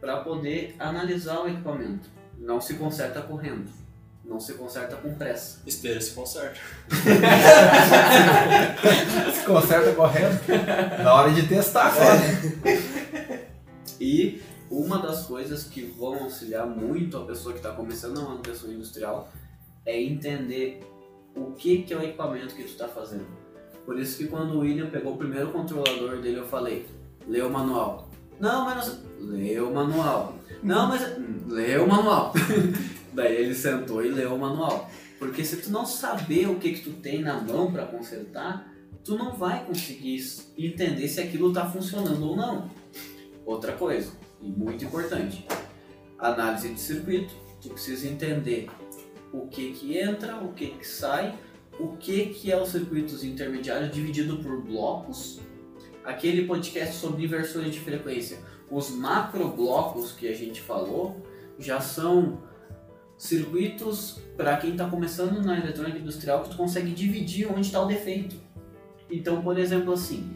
[0.01, 2.09] para poder analisar o equipamento.
[2.39, 3.71] Não se conserta correndo.
[4.25, 5.61] Não se conserta com pressa.
[5.67, 6.59] Esteira se conserta.
[9.35, 10.41] Se conserta correndo.
[11.03, 13.47] Na hora de testar, né?
[14.01, 18.73] E uma das coisas que vão auxiliar muito a pessoa que está começando a manutenção
[18.73, 19.29] industrial
[19.85, 20.81] é entender
[21.37, 23.27] o que, que é o equipamento que tu está fazendo.
[23.85, 26.87] Por isso que quando o William pegou o primeiro controlador dele, eu falei,
[27.29, 28.09] lê o manual.
[28.41, 29.29] Não, mas não...
[29.29, 30.35] lê o manual.
[30.63, 32.33] Não, mas hum, lê o manual.
[33.15, 34.91] Daí ele sentou e leu o manual.
[35.19, 38.71] Porque se tu não saber o que, que tu tem na mão para consertar,
[39.05, 40.23] tu não vai conseguir
[40.59, 42.71] entender se aquilo está funcionando ou não.
[43.47, 44.13] Outra coisa,
[44.43, 45.47] e muito importante,
[46.19, 47.35] análise de circuito.
[47.61, 48.69] Tu precisa entender
[49.33, 51.35] o que que entra, o que que sai,
[51.79, 55.41] o que que é os circuitos intermediários dividido por blocos.
[56.05, 58.39] Aquele podcast sobre inversões de frequência,
[58.71, 61.25] os macroblocos que a gente falou,
[61.59, 62.39] já são
[63.17, 67.87] circuitos para quem está começando na eletrônica industrial que tu consegue dividir onde está o
[67.87, 68.37] defeito.
[69.11, 70.31] Então, por exemplo, assim,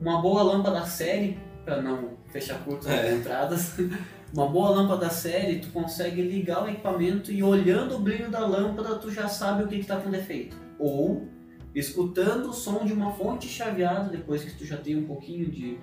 [0.00, 3.14] uma boa lâmpada série, para não fechar curto as É.
[3.14, 3.74] entradas,
[4.32, 8.96] uma boa lâmpada série, tu consegue ligar o equipamento e olhando o brilho da lâmpada,
[8.96, 10.56] tu já sabe o que está com defeito.
[10.78, 11.28] Ou
[11.74, 15.78] escutando o som de uma fonte chaveada, depois que tu já tem um pouquinho de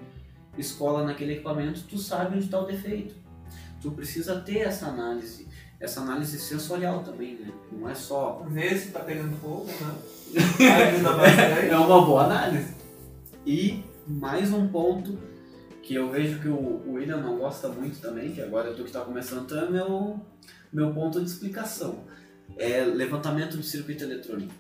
[0.57, 3.15] escola naquele equipamento, tu sabe onde está o defeito.
[3.81, 5.47] Tu precisa ter essa análise,
[5.79, 7.51] essa análise sensorial também, né?
[7.71, 9.95] Não é só Vê se tá pegando fogo, né?
[10.93, 11.67] Ajuda bastante.
[11.69, 12.73] é uma boa análise.
[13.45, 15.17] E mais um ponto
[15.81, 19.01] que eu vejo que o William não gosta muito também, que agora tu que está
[19.01, 20.19] começando, então é meu,
[20.71, 22.03] meu ponto de explicação.
[22.57, 24.53] É levantamento de circuito eletrônico.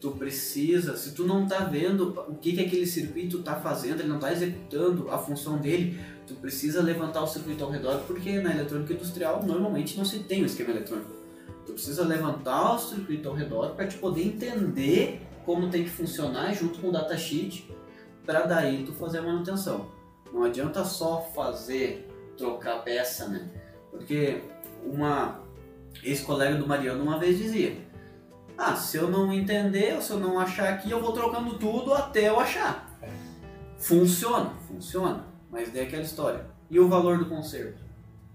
[0.00, 4.08] Tu precisa, se tu não tá vendo o que, que aquele circuito tá fazendo, ele
[4.08, 8.52] não tá executando a função dele, tu precisa levantar o circuito ao redor, porque na
[8.52, 11.10] eletrônica industrial normalmente não se tem o esquema eletrônico.
[11.66, 16.52] Tu precisa levantar o circuito ao redor para te poder entender como tem que funcionar
[16.54, 17.68] junto com o datasheet
[18.24, 19.90] para daí tu fazer a manutenção.
[20.32, 23.48] Não adianta só fazer, trocar peça, né?
[23.90, 24.42] Porque
[24.84, 25.40] uma
[26.02, 27.76] ex-colega do Mariano uma vez dizia:
[28.56, 32.28] Ah, se eu não entender, se eu não achar aqui, eu vou trocando tudo até
[32.28, 32.88] eu achar.
[33.76, 36.40] Funciona, funciona, mas daí é aquela história.
[36.70, 37.78] E o valor do conserto?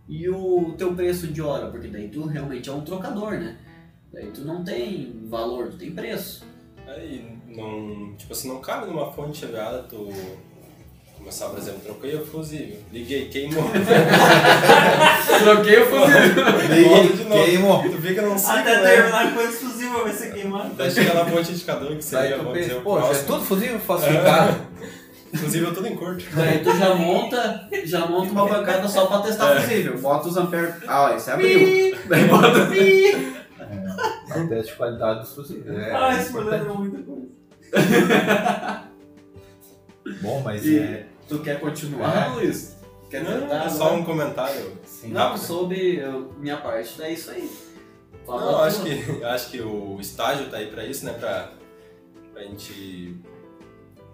[0.07, 1.68] E o teu preço de hora?
[1.68, 3.57] Porque daí tu realmente é um trocador, né?
[4.13, 6.45] Daí tu não tem valor, tu tem preço.
[6.88, 8.15] Aí não.
[8.15, 10.07] Tipo assim, não cabe numa fonte chaveada tu
[11.18, 13.63] começar, por exemplo, troquei o fusível, liguei, queimou.
[15.43, 16.89] Troquei o fusível.
[16.89, 17.43] Volta de novo.
[17.43, 17.84] Queimou.
[17.84, 18.95] Tu fica num ciclo, Até né?
[18.95, 20.74] terminar com esse fusível vai ser queimado.
[20.76, 23.28] Daí chega na ponte indicador que seria, vamos dizer, o poxa, é próximo.
[23.28, 24.57] tudo fusível falsificado.
[25.36, 26.23] Fusível tudo em curto.
[26.36, 29.97] Daí tu já monta, já monta uma bancada só pra testar fusível.
[29.99, 30.75] Bota os amperes.
[30.88, 31.97] Ah, esse abriu.
[32.07, 32.47] Daí bota.
[34.34, 35.78] É um teste de qualidade dos fusíveis.
[35.78, 36.61] É, Ah, é isso me importante.
[36.63, 37.28] lembra muita coisa.
[40.21, 41.05] Bom, mas E é.
[41.28, 42.36] tu quer continuar, É.
[42.36, 42.78] Luiz?
[43.09, 43.65] Quer Não, tentar?
[43.65, 44.01] é só agora?
[44.01, 44.78] um comentário.
[44.86, 45.41] Sim, Não, rápido.
[45.43, 47.49] sobre eu- minha parte, é isso aí.
[48.25, 51.13] Fala Não, eu acho que, eu acho que o estágio tá aí pra isso, né?
[51.13, 51.49] Pra,
[52.34, 53.17] pra gente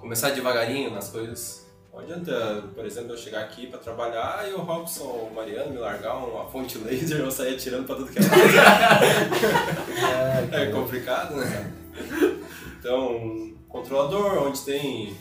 [0.03, 1.65] começar devagarinho nas coisas.
[1.93, 5.71] Não adianta, por exemplo, eu chegar aqui pra trabalhar e o Robson ou o Mariano
[5.71, 9.05] me largar uma fonte laser e eu sair atirando pra tudo que é lado.
[10.53, 11.71] É complicado, né?
[12.79, 15.15] Então, controlador, onde tem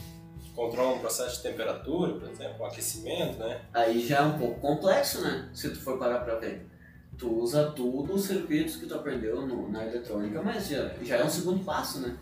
[0.54, 3.60] controla um processo de temperatura, por exemplo, um aquecimento, né?
[3.72, 5.48] Aí já é um pouco complexo, né?
[5.54, 6.66] Se tu for parar pra ver.
[7.16, 11.24] Tu usa tudo os circuitos que tu aprendeu no- na eletrônica, mas já, já é
[11.24, 12.16] um segundo passo, né?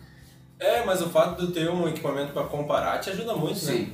[0.60, 3.72] É, mas o fato de ter um equipamento para comparar te ajuda muito, né?
[3.72, 3.92] Sim.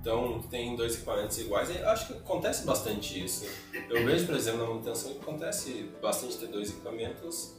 [0.00, 3.48] Então, tem dois equipamentos iguais, acho que acontece bastante isso.
[3.88, 7.56] Eu vejo, por exemplo, na manutenção que acontece bastante ter dois equipamentos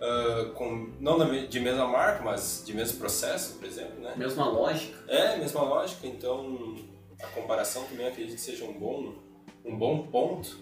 [0.00, 1.18] ah, com, não
[1.48, 4.14] de mesma marca, mas de mesmo processo, por exemplo, né?
[4.16, 4.96] Mesma lógica.
[5.08, 6.76] É, mesma lógica, então
[7.20, 9.14] a comparação também acredito que seja um bom,
[9.64, 10.58] um bom ponto.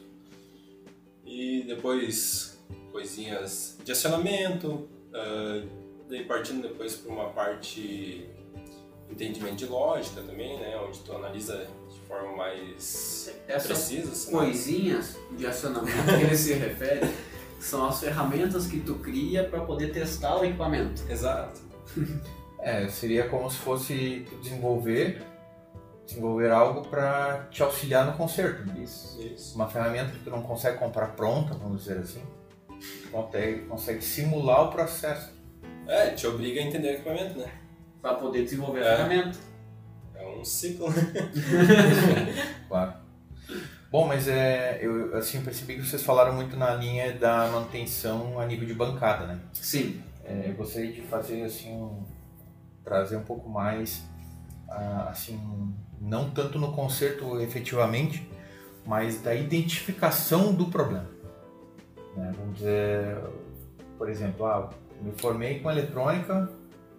[1.24, 2.62] E depois
[2.92, 5.62] coisinhas de acionamento, ah,
[6.08, 8.28] daí partindo depois para uma parte
[9.10, 10.76] entendimento de lógica também, né?
[10.78, 14.12] Onde tu analisa de forma mais Essas precisa.
[14.12, 17.08] assim, coisinhas de acionamento que ele se refere
[17.60, 21.02] são as ferramentas que tu cria para poder testar o equipamento.
[21.08, 21.60] Exato.
[22.60, 25.22] É, seria como se fosse tu desenvolver,
[26.06, 28.66] desenvolver algo para te auxiliar no conserto.
[28.66, 28.82] né?
[28.82, 29.20] Isso.
[29.20, 29.54] Isso.
[29.54, 32.22] Uma ferramenta que tu não consegue comprar pronta, vamos dizer assim,
[33.02, 35.33] tu consegue, consegue simular o processo.
[35.86, 37.50] É, te obriga a entender o equipamento, né?
[38.00, 38.96] Para poder desenvolver a É.
[38.96, 39.38] ferramenta.
[40.14, 41.02] É um ciclo, né?
[42.68, 42.94] Claro.
[43.90, 48.46] Bom, mas é, eu assim percebi que vocês falaram muito na linha da manutenção a
[48.46, 49.38] nível de bancada, né?
[49.52, 50.02] Sim.
[50.24, 52.02] É, eu gostaria de fazer assim, um-
[52.82, 54.02] trazer um pouco mais,
[54.68, 55.38] ah, assim,
[56.00, 58.28] não tanto no conserto efetivamente,
[58.86, 61.08] mas da identificação do problema.
[62.16, 62.32] né?
[62.38, 63.16] Vamos dizer,
[63.98, 64.70] por exemplo, ah,
[65.00, 66.48] me formei com eletrônica,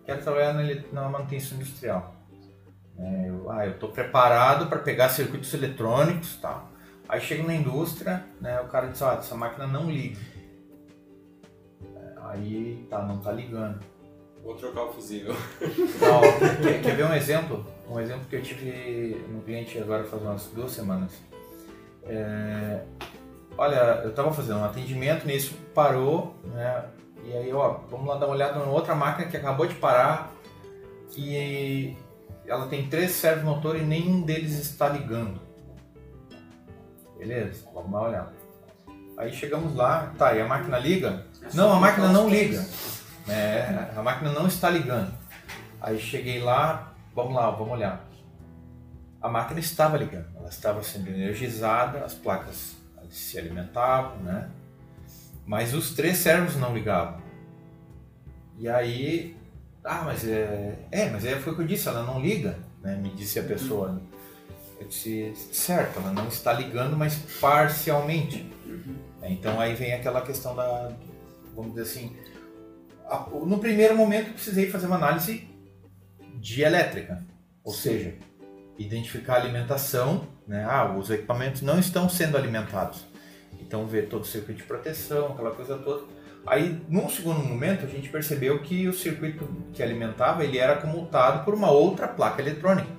[0.05, 2.15] quero trabalhar na, na manutenção industrial.
[2.95, 3.25] né?
[3.29, 6.65] eu, ah, eu estou preparado para pegar circuitos eletrônicos, tá?
[7.07, 10.19] Aí chego na indústria, né, o cara diz, ah, essa máquina não liga.
[12.23, 13.79] Aí tá, não tá ligando.
[14.43, 15.33] Vou trocar o fusível.
[16.01, 16.21] Não,
[16.61, 17.65] quer, quer ver um exemplo?
[17.89, 21.13] Um exemplo que eu tive no cliente agora faz umas duas semanas.
[22.03, 22.83] É,
[23.57, 26.85] olha, eu estava fazendo um atendimento, nisso parou, né?
[27.23, 30.31] E aí, ó, vamos lá dar uma olhada na outra máquina que acabou de parar
[31.17, 31.97] e
[32.45, 35.39] ela tem três servomotores e nenhum deles está ligando.
[37.17, 38.33] Beleza, vamos lá olhar.
[39.17, 41.25] Aí chegamos lá, tá, e a máquina liga?
[41.53, 42.63] Não, a máquina não liga.
[43.27, 45.13] É, a máquina não está ligando.
[45.81, 48.05] Aí cheguei lá, vamos lá, vamos olhar.
[49.21, 52.75] A máquina estava ligando, ela estava sendo energizada, as placas
[53.09, 54.49] se alimentavam, né?
[55.45, 57.21] Mas os três servos não ligavam.
[58.57, 59.35] E aí,
[59.83, 62.95] ah, mas é, é, mas é, foi o que eu disse, ela não liga, né?
[62.95, 64.01] Me disse a pessoa.
[64.79, 68.51] Eu disse, certo, ela não está ligando, mas parcialmente.
[69.23, 70.91] Então aí vem aquela questão da,
[71.55, 72.15] vamos dizer assim,
[73.45, 75.47] no primeiro momento precisei fazer uma análise
[76.35, 77.25] de elétrica,
[77.63, 78.15] ou seja,
[78.77, 80.65] identificar a alimentação, né?
[80.67, 83.05] Ah, os equipamentos não estão sendo alimentados.
[83.59, 86.03] Então ver todo o circuito de proteção, aquela coisa toda.
[86.45, 91.43] Aí, num segundo momento, a gente percebeu que o circuito que alimentava ele era comutado
[91.43, 92.89] por uma outra placa eletrônica.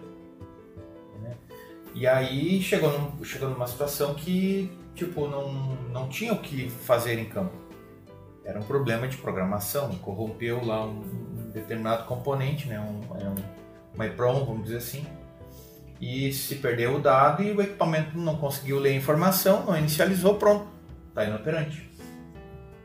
[1.22, 1.36] né?
[1.94, 5.52] E aí chegou, num, chegou numa situação que tipo não,
[5.92, 7.52] não tinha o que fazer em campo.
[8.44, 12.80] Era um problema de programação, corrompeu lá um, um determinado componente, né?
[12.80, 13.34] Um, é um,
[13.94, 15.06] uma EPROM, vamos dizer assim.
[16.00, 20.34] E se perdeu o dado e o equipamento não conseguiu ler a informação, não inicializou,
[20.34, 20.66] pronto,
[21.08, 21.90] está inoperante.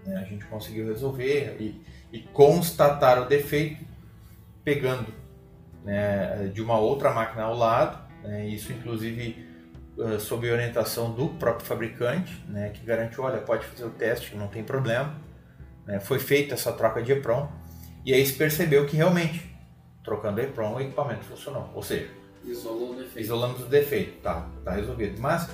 [0.06, 0.18] Né?
[0.18, 1.82] A gente conseguiu resolver e,
[2.12, 3.84] e constatar o defeito
[4.64, 5.08] pegando
[5.84, 8.48] né, de uma outra máquina ao lado, né?
[8.48, 9.46] isso inclusive
[9.98, 14.48] uh, sob orientação do próprio fabricante, né, que garantiu, olha, pode fazer o teste, não
[14.48, 15.14] tem problema.
[15.86, 16.00] Né?
[16.00, 17.50] Foi feita essa troca de EPROM
[18.06, 19.54] e aí se percebeu que realmente,
[20.04, 21.70] trocando EPROM, o equipamento funcionou.
[21.74, 23.20] Ou seja, Isolou o defeito.
[23.20, 25.20] isolamos o defeito, tá, tá resolvido.
[25.20, 25.48] Mas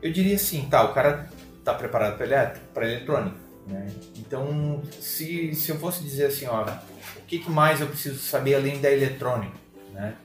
[0.00, 1.28] eu diria assim, tá, o cara
[1.64, 3.36] tá preparado para eletrônica,
[3.66, 3.88] né?
[4.16, 8.56] Então, se, se eu fosse dizer assim, ó, o que, que mais eu preciso saber
[8.56, 9.54] além da eletrônica,
[9.92, 10.16] né?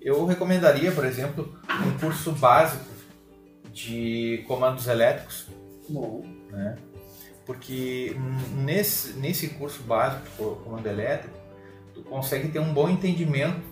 [0.00, 2.84] Eu recomendaria, por exemplo, um curso básico
[3.72, 5.46] de comandos elétricos,
[5.88, 6.76] Bom, né?
[7.46, 8.14] Porque
[8.54, 10.30] nesse, nesse curso básico de
[10.62, 11.34] comando elétrico,
[11.94, 13.62] tu consegue ter um bom entendimento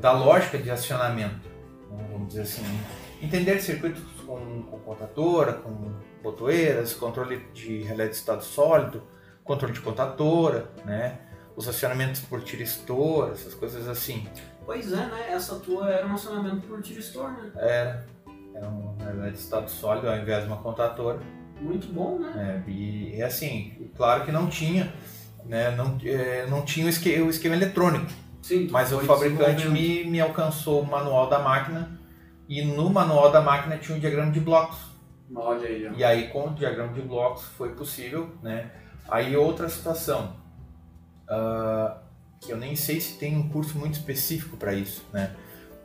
[0.00, 1.48] da lógica de acionamento,
[1.90, 2.06] né?
[2.10, 2.64] vamos dizer assim,
[3.22, 5.92] entender circuitos com, com contatora, com
[6.22, 9.02] botoeiras, controle de relé de estado sólido,
[9.44, 11.18] controle de contatora, né?
[11.56, 14.26] Os acionamentos por tiristor, essas coisas assim.
[14.64, 15.32] pois é, né?
[15.32, 17.50] Essa tua era um acionamento por tiristor, né?
[17.56, 18.06] Era,
[18.54, 21.18] era um relé de estado sólido ao invés de uma contatora.
[21.60, 22.62] Muito bom, né?
[22.66, 24.90] É, e, e assim, claro que não tinha,
[25.44, 28.10] né, não, é, não tinha o esquema, o esquema eletrônico,
[28.42, 31.98] Sim, mas o fabricante me, me alcançou o manual da máquina
[32.48, 34.78] e no manual da máquina tinha um diagrama de blocos.
[35.34, 35.92] Olha aí, ó.
[35.96, 38.70] E aí com o diagrama de blocos foi possível, né?
[39.08, 40.36] Aí outra situação,
[41.28, 41.98] ah,
[42.40, 45.34] que eu nem sei se tem um curso muito específico para isso, né?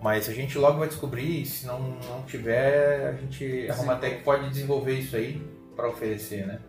[0.02, 3.76] Mas a gente logo vai descobrir, e se não, não tiver, a gente, a.
[3.76, 5.42] Romatec pode desenvolver isso aí
[5.76, 6.60] para oferecer, né?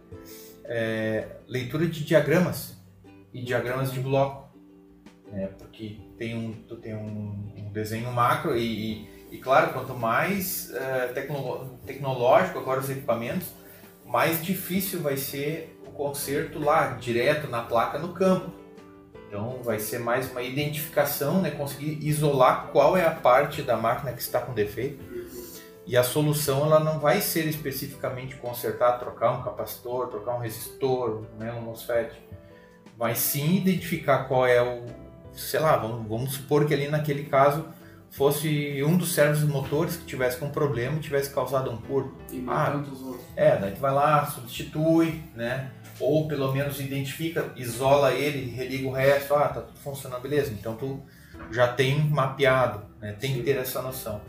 [0.65, 2.77] É, leitura de diagramas
[3.33, 4.46] e diagramas de bloco,
[5.31, 5.51] né?
[5.59, 10.73] Porque tem um, tu tem um, um desenho macro e, e, e, claro, quanto mais
[10.73, 13.49] eh, tecno- tecnológico agora os equipamentos,
[14.05, 18.51] mais difícil vai ser o conserto lá, direto na placa no campo.
[19.29, 21.51] Então vai ser mais uma identificação, né?
[21.51, 25.05] conseguir isolar qual é a parte da máquina que está com defeito.
[25.85, 31.25] E a solução ela não vai ser especificamente consertar, trocar um capacitor, trocar um resistor,
[31.39, 31.53] né?
[31.53, 32.13] um MOSFET.
[32.97, 34.85] Mas sim identificar qual é o,
[35.37, 37.67] sei lá, vamos, vamos supor que ali naquele caso
[38.11, 42.15] fosse um dos servos motores que tivesse com problema e tivesse causado um curto.
[42.33, 42.41] E Ah.
[42.41, 43.25] matando os outros.
[43.37, 45.71] É, daí tu vai lá, substitui, né?
[46.01, 50.53] Ou pelo menos identifica, isola ele, religa o resto, ah, tá tudo funcionando, beleza.
[50.53, 51.01] Então tu
[51.51, 53.13] já tem mapeado, né?
[53.13, 54.21] Tem que ter essa noção.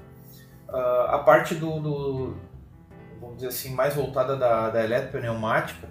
[0.68, 2.38] Ah, a parte do, do,
[3.22, 5.88] vamos dizer assim, mais voltada da, da eletropneumática,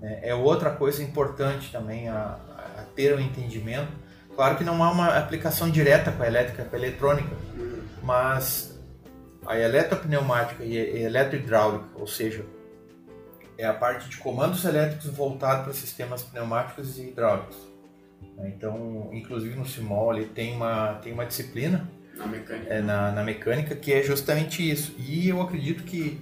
[0.00, 0.20] né?
[0.22, 2.38] é outra coisa importante também a,
[2.78, 4.01] a ter o entendimento.
[4.34, 7.82] Claro que não há uma aplicação direta com a elétrica, com a eletrônica, Uhum.
[8.02, 8.78] mas
[9.46, 12.44] a eletropneumática e a eletrohidráulica, ou seja,
[13.58, 17.56] é a parte de comandos elétricos voltado para sistemas pneumáticos e hidráulicos.
[18.36, 18.52] né?
[18.56, 22.72] Então, inclusive no CIMOL ele tem uma, tem uma disciplina Na mecânica.
[22.72, 24.94] é, na, na mecânica que é justamente isso.
[24.98, 26.20] E eu acredito que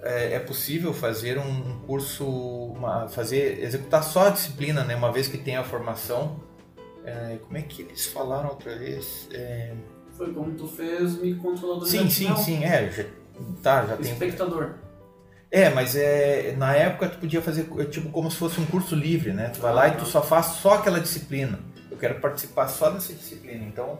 [0.00, 4.96] é, é possível fazer um, um curso, uma, fazer, executar só a disciplina, né?
[4.96, 6.40] uma vez que tem a formação.
[7.04, 9.28] É, como é que eles falaram outra vez?
[9.32, 9.74] É,
[10.16, 13.04] Foi como tu fez microcontrolador sim, sim, elétrico, sim, é, já,
[13.62, 14.12] tá, já tem.
[14.12, 14.74] Espectador.
[15.50, 18.94] É, mas é, na época tu podia fazer é, tipo como se fosse um curso
[18.94, 19.50] livre, né?
[19.50, 21.58] Tu vai lá e tu só faz só aquela disciplina.
[21.90, 23.64] Eu quero participar só dessa disciplina.
[23.64, 23.98] Então,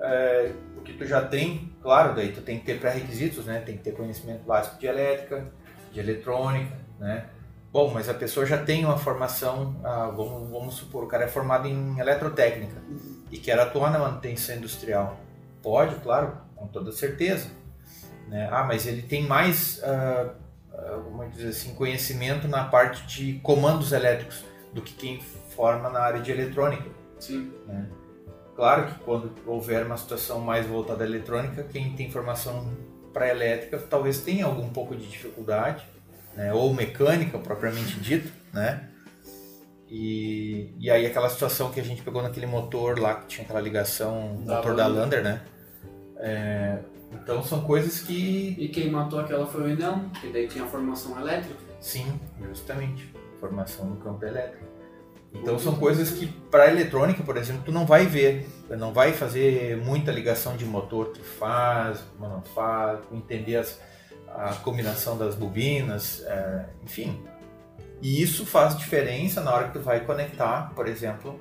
[0.00, 3.60] é, porque tu já tem, claro, daí tu tem que ter pré-requisitos, né?
[3.64, 5.46] Tem que ter conhecimento básico de elétrica,
[5.92, 7.24] de eletrônica, né?
[7.72, 11.28] Bom, mas a pessoa já tem uma formação, ah, vamos, vamos supor, o cara é
[11.28, 12.76] formado em eletrotécnica
[13.30, 15.18] e quer atuar na manutenção industrial.
[15.62, 17.48] Pode, claro, com toda certeza.
[18.28, 18.46] Né?
[18.52, 20.34] Ah, mas ele tem mais ah,
[20.74, 26.00] ah, vamos dizer assim, conhecimento na parte de comandos elétricos do que quem forma na
[26.00, 26.90] área de eletrônica.
[27.18, 27.52] Sim.
[28.56, 32.70] Claro que quando houver uma situação mais voltada à eletrônica, quem tem formação
[33.12, 35.86] para elétrica talvez tenha algum pouco de dificuldade,
[36.36, 36.52] né?
[36.52, 38.88] ou mecânica propriamente dito, né?
[39.88, 43.60] E, e aí aquela situação que a gente pegou naquele motor lá que tinha aquela
[43.60, 45.22] ligação, Da motor da Lander.
[45.22, 45.42] Né?
[46.16, 46.78] É,
[47.12, 51.20] então são coisas que E quem matou aquela foi o Enel, que daí tinha formação
[51.20, 51.60] elétrica.
[51.78, 52.18] Sim,
[52.48, 53.12] justamente.
[53.38, 54.64] Formação no campo elétrico.
[55.34, 59.76] Então são coisas que para eletrônica, por exemplo, tu não vai ver, não vai fazer
[59.78, 63.78] muita ligação de motor, tu faz, mas não faz, entender as-
[64.34, 67.22] a combinação das bobinas, é, enfim.
[68.00, 71.38] E isso faz diferença na hora que tu vai conectar, por exemplo,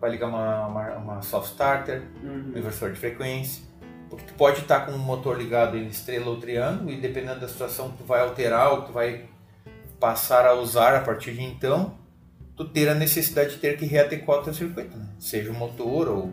[0.00, 2.52] vai ligar uma, uma, uma soft starter, Uhum.
[2.54, 3.62] um inversor de frequência.
[4.08, 7.48] Porque tu pode estar com o motor ligado em estrela ou triângulo e dependendo da
[7.48, 9.26] situação tu vai alterar ou tu vai
[10.00, 11.94] passar a usar a partir de então,
[12.56, 15.06] tu ter a necessidade de ter que readequar o teu circuito, né?
[15.18, 16.32] seja o motor ou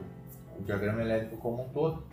[0.58, 2.04] o diagrama elétrico como um todo.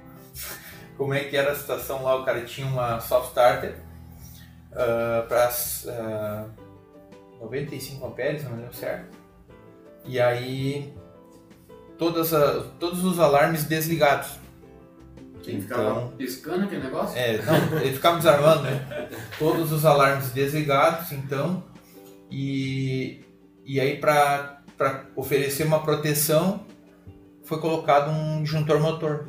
[0.97, 2.17] Como é que era a situação lá?
[2.17, 3.77] O cara tinha uma soft starter
[5.29, 6.47] para
[7.41, 9.17] 95 amperes, não lembro certo.
[10.05, 10.93] E aí
[11.99, 14.39] todas a- todos os alarmes desligados.
[15.43, 17.19] Quem ficava piscando aquele negócio?
[17.19, 19.09] É, não, ele ficava desarmando, né?
[19.39, 21.63] Todos os alarmes desligados, então,
[22.31, 23.23] e,
[23.63, 24.63] e aí para
[25.15, 26.65] oferecer uma proteção
[27.45, 29.29] foi colocado um disjuntor motor.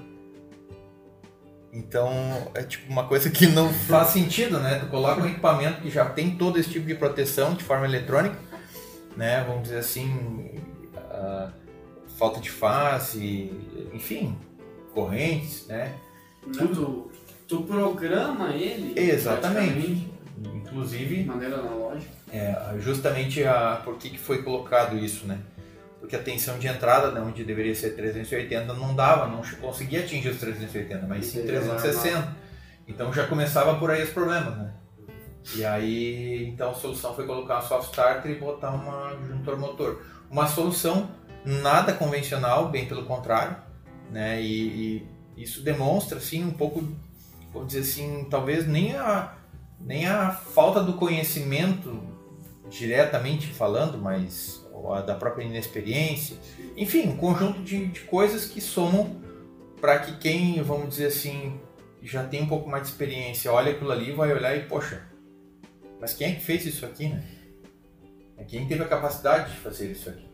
[1.76, 2.10] Então
[2.54, 4.80] é tipo uma coisa que não faz sentido, né?
[4.80, 8.38] Tu coloca um equipamento que já tem todo esse tipo de proteção de forma eletrônica,
[9.18, 9.44] né?
[9.46, 10.56] Vamos dizer assim,
[12.18, 13.52] falta de fase,
[13.94, 14.36] enfim,
[14.94, 15.94] correntes, né?
[16.42, 17.12] Tudo.
[17.48, 19.00] Tu programa ele.
[19.00, 20.10] Exatamente.
[20.38, 22.12] Inclusive, De maneira analógica.
[22.32, 25.40] É, justamente a, por que, que foi colocado isso, né?
[26.06, 30.30] Porque a tensão de entrada, né, onde deveria ser 380, não dava, não conseguia atingir
[30.30, 31.54] os 380, mas sim Entendi.
[31.54, 32.38] 360.
[32.88, 34.72] Então já começava por aí os problemas, né?
[35.56, 40.06] E aí, então a solução foi colocar uma soft starter e botar uma juntor motor.
[40.30, 41.10] Uma solução
[41.44, 43.58] nada convencional, bem pelo contrário,
[44.12, 44.40] né?
[44.40, 46.88] E, e isso demonstra, assim, um pouco,
[47.52, 49.34] vamos dizer assim, talvez nem a,
[49.80, 52.00] nem a falta do conhecimento
[52.70, 56.38] diretamente falando, mas ou da própria inexperiência,
[56.76, 59.22] enfim, um conjunto de, de coisas que somam
[59.80, 61.60] para que quem, vamos dizer assim,
[62.02, 65.02] já tem um pouco mais de experiência, olha aquilo ali, vai olhar e, poxa,
[66.00, 67.24] mas quem é que fez isso aqui, né?
[68.38, 70.26] É quem teve a capacidade de fazer isso aqui.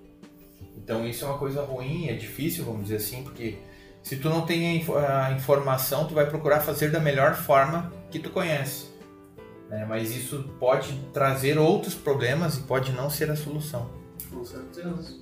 [0.75, 3.59] Então isso é uma coisa ruim, é difícil, vamos dizer assim, porque
[4.01, 8.31] se tu não tem a informação, tu vai procurar fazer da melhor forma que tu
[8.31, 8.87] conhece.
[9.69, 9.85] né?
[9.87, 14.00] Mas isso pode trazer outros problemas e pode não ser a solução.
[14.33, 15.19] Com certeza.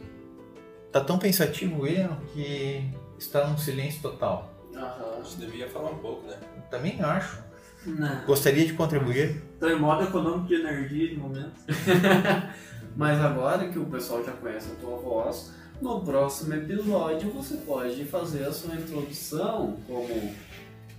[0.92, 4.54] Tá tão pensativo ele que está num silêncio total.
[4.76, 5.24] A Aham.
[5.24, 6.38] gente devia falar um pouco, né?
[6.72, 7.40] Também acho.
[7.86, 8.26] Não.
[8.26, 9.42] Gostaria de contribuir.
[9.60, 11.54] Tô em modo econômico de energia de momento.
[12.96, 15.52] Mas agora que o pessoal já conhece a tua voz,
[15.82, 20.36] no próximo episódio você pode fazer a sua introdução como.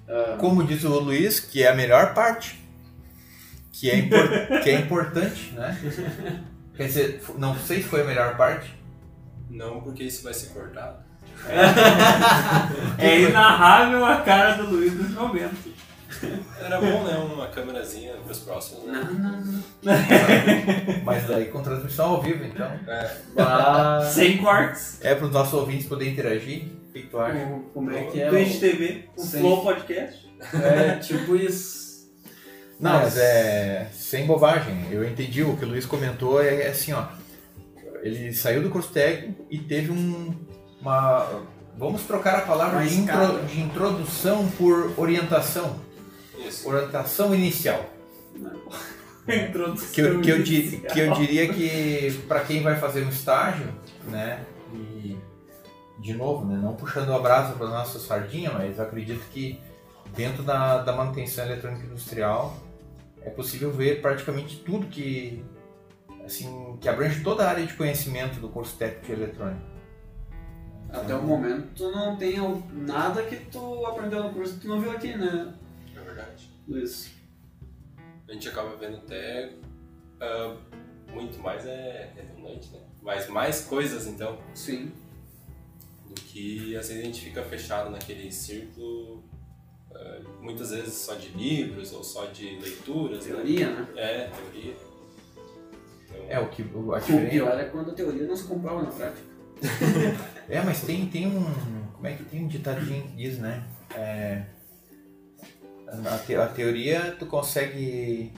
[0.09, 2.59] ah, Como diz o Luiz, que é a melhor parte.
[3.73, 4.29] Que é, impor-
[4.63, 5.79] que é importante, né?
[6.81, 8.75] Quer dizer, não sei se foi a melhor parte.
[9.51, 10.97] Não porque isso vai ser cortado.
[12.99, 15.71] É inarrável a cara do Luiz nesse momento.
[16.59, 17.17] Era bom, né?
[17.19, 18.87] Uma câmerazinha pros próximos.
[18.87, 18.93] Né?
[18.95, 19.63] Não, não, não.
[21.05, 22.71] Mas daí com transmissão ao vivo, então.
[22.89, 24.99] É, Ah, Sem cortes.
[25.05, 26.65] É para os nossos ouvintes poderem interagir.
[26.89, 27.37] O que tu acha?
[27.45, 28.31] o- como é que é?
[28.31, 30.31] Twitch TV, o Flow Podcast.
[30.55, 31.90] É tipo isso.
[32.81, 34.87] Não, mas é sem bobagem.
[34.91, 36.43] Eu entendi o que o Luiz comentou.
[36.43, 37.05] É, é assim, ó.
[38.03, 40.35] Ele saiu do curso técnico e teve um,
[40.81, 41.29] uma.
[41.77, 45.79] Vamos trocar a palavra de, intro- de introdução por orientação.
[46.47, 46.69] isso.
[46.69, 47.85] Orientação inicial.
[49.29, 50.83] Introdução Que eu, que eu, inicial.
[50.93, 53.67] que eu diria que para quem vai fazer um estágio,
[54.09, 54.41] né?
[54.75, 55.17] E
[56.01, 59.61] de novo, né, não puxando a brasa para nossa sardinha, mas acredito que
[60.17, 62.57] dentro da, da manutenção eletrônica industrial
[63.23, 65.45] é possível ver praticamente tudo que
[66.25, 69.71] assim que abrange toda a área de conhecimento do curso técnico de eletrônica.
[70.89, 72.37] Até o momento tu não tem
[72.73, 75.55] nada que tu aprendeu no curso que tu não viu aqui, né,
[75.97, 76.51] É verdade.
[76.67, 77.13] Luiz?
[78.29, 79.53] A gente acaba vendo até
[80.21, 80.57] ah,
[81.13, 82.81] muito mais é redundante, né?
[83.03, 84.93] Mas mais coisas então Sim.
[86.07, 89.25] do que vezes a gente fica fechado naquele círculo
[90.41, 93.33] muitas vezes só de livros ou só de leituras, né?
[93.35, 93.87] Teoria, né?
[93.97, 94.75] É, teoria.
[96.05, 97.31] Então, É o que o- a O diferença.
[97.31, 99.29] pior é quando a teoria não se comprova na prática.
[100.49, 101.45] É, mas tem, tem um.
[101.93, 103.63] Como é que tem um ditadinho que diz, né?
[103.95, 104.43] É,
[105.87, 108.33] a, te- a teoria tu consegue.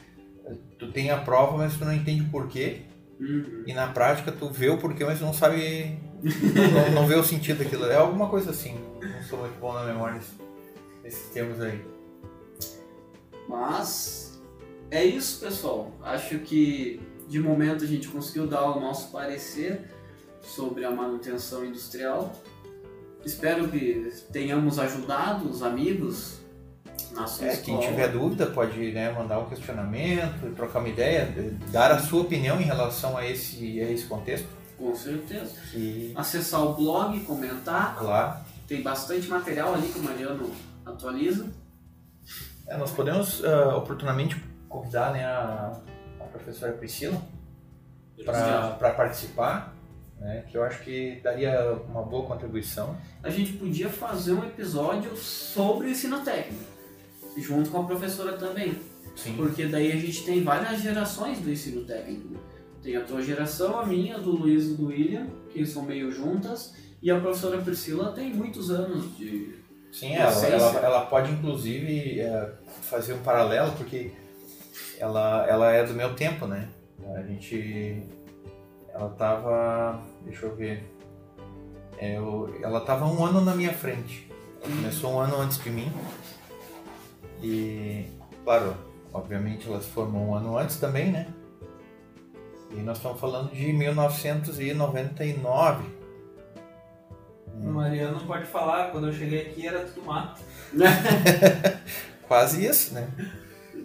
[0.78, 2.82] Tu tem a prova, mas tu não entende o porquê.
[3.20, 3.62] Uhum.
[3.66, 5.96] E na prática tu vê o porquê, mas tu não sabe.
[6.22, 7.86] não, não vê o sentido daquilo.
[7.86, 8.76] É alguma coisa assim.
[9.00, 10.41] Não sou muito bom na memória nesse-
[11.02, 11.84] nesses termos aí.
[13.48, 14.40] Mas
[14.90, 15.92] é isso, pessoal.
[16.02, 19.82] Acho que de momento a gente conseguiu dar o nosso parecer
[20.42, 22.32] sobre a manutenção industrial.
[23.24, 26.38] Espero que tenhamos ajudado os amigos
[27.12, 31.32] na sua É, quem tiver dúvida pode né, mandar um questionamento, trocar uma ideia,
[31.70, 34.48] dar a sua opinião em relação a esse, a esse contexto.
[34.76, 35.52] Com certeza.
[35.70, 37.96] que, Acessar o blog, comentar.
[37.96, 40.50] claro, Tem bastante material ali que o Mariano
[40.84, 41.46] atualiza.
[42.66, 44.36] é, nós podemos ah, oportunamente
[44.68, 45.80] convidar né, a,
[46.20, 47.20] a professora Priscila
[48.24, 49.74] para participar,
[50.18, 52.96] né, que eu acho que daria uma boa contribuição.
[53.22, 56.64] A gente podia fazer um episódio sobre o ensino técnico,
[57.36, 58.78] junto com a professora também.
[59.16, 59.34] Sim.
[59.36, 62.36] Porque daí a gente tem várias gerações do ensino técnico.
[62.82, 66.74] Tem a tua geração, a minha, do Luiz e do William, que são meio juntas,
[67.00, 69.61] e a professora Priscila tem muitos anos de.
[69.92, 74.10] Sim, ela, ela, ela pode inclusive é, fazer um paralelo, porque
[74.98, 76.70] ela, ela é do meu tempo, né?
[77.14, 78.02] A gente.
[78.88, 80.02] Ela tava.
[80.24, 80.90] Deixa eu ver.
[81.98, 84.28] É, eu, ela tava um ano na minha frente.
[84.62, 85.92] Ela começou um ano antes de mim.
[87.42, 88.06] E,
[88.44, 88.74] claro,
[89.12, 91.26] obviamente ela se formou um ano antes também, né?
[92.70, 96.01] E nós estamos falando de 1999.
[97.60, 100.40] Mariano pode falar, quando eu cheguei aqui era tudo mato.
[102.26, 103.08] Quase isso, né?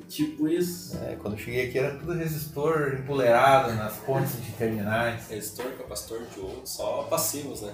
[0.08, 0.98] Tipo isso.
[1.04, 5.30] É, quando eu cheguei aqui era tudo resistor empoleirado nas pontes de terminais.
[5.30, 7.74] Resistor, capacitor, diodo, só passivos, né?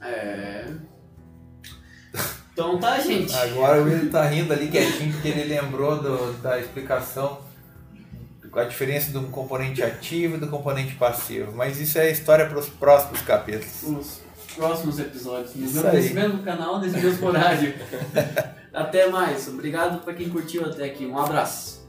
[0.00, 0.66] É.
[2.52, 3.34] Então tá, gente.
[3.34, 7.40] Agora o Will tá rindo ali quietinho porque ele lembrou do- da explicação
[8.50, 11.52] com a diferença do componente ativo e do componente passivo.
[11.52, 14.20] Mas isso é história para os próximos capítulos.
[14.52, 15.52] Próximos episódios.
[15.54, 15.96] Vemos aí.
[15.96, 17.74] nesse mesmo canal, nesse mesmo horário.
[18.72, 19.48] Até mais.
[19.48, 21.04] Obrigado pra quem curtiu até aqui.
[21.04, 21.81] Um abraço.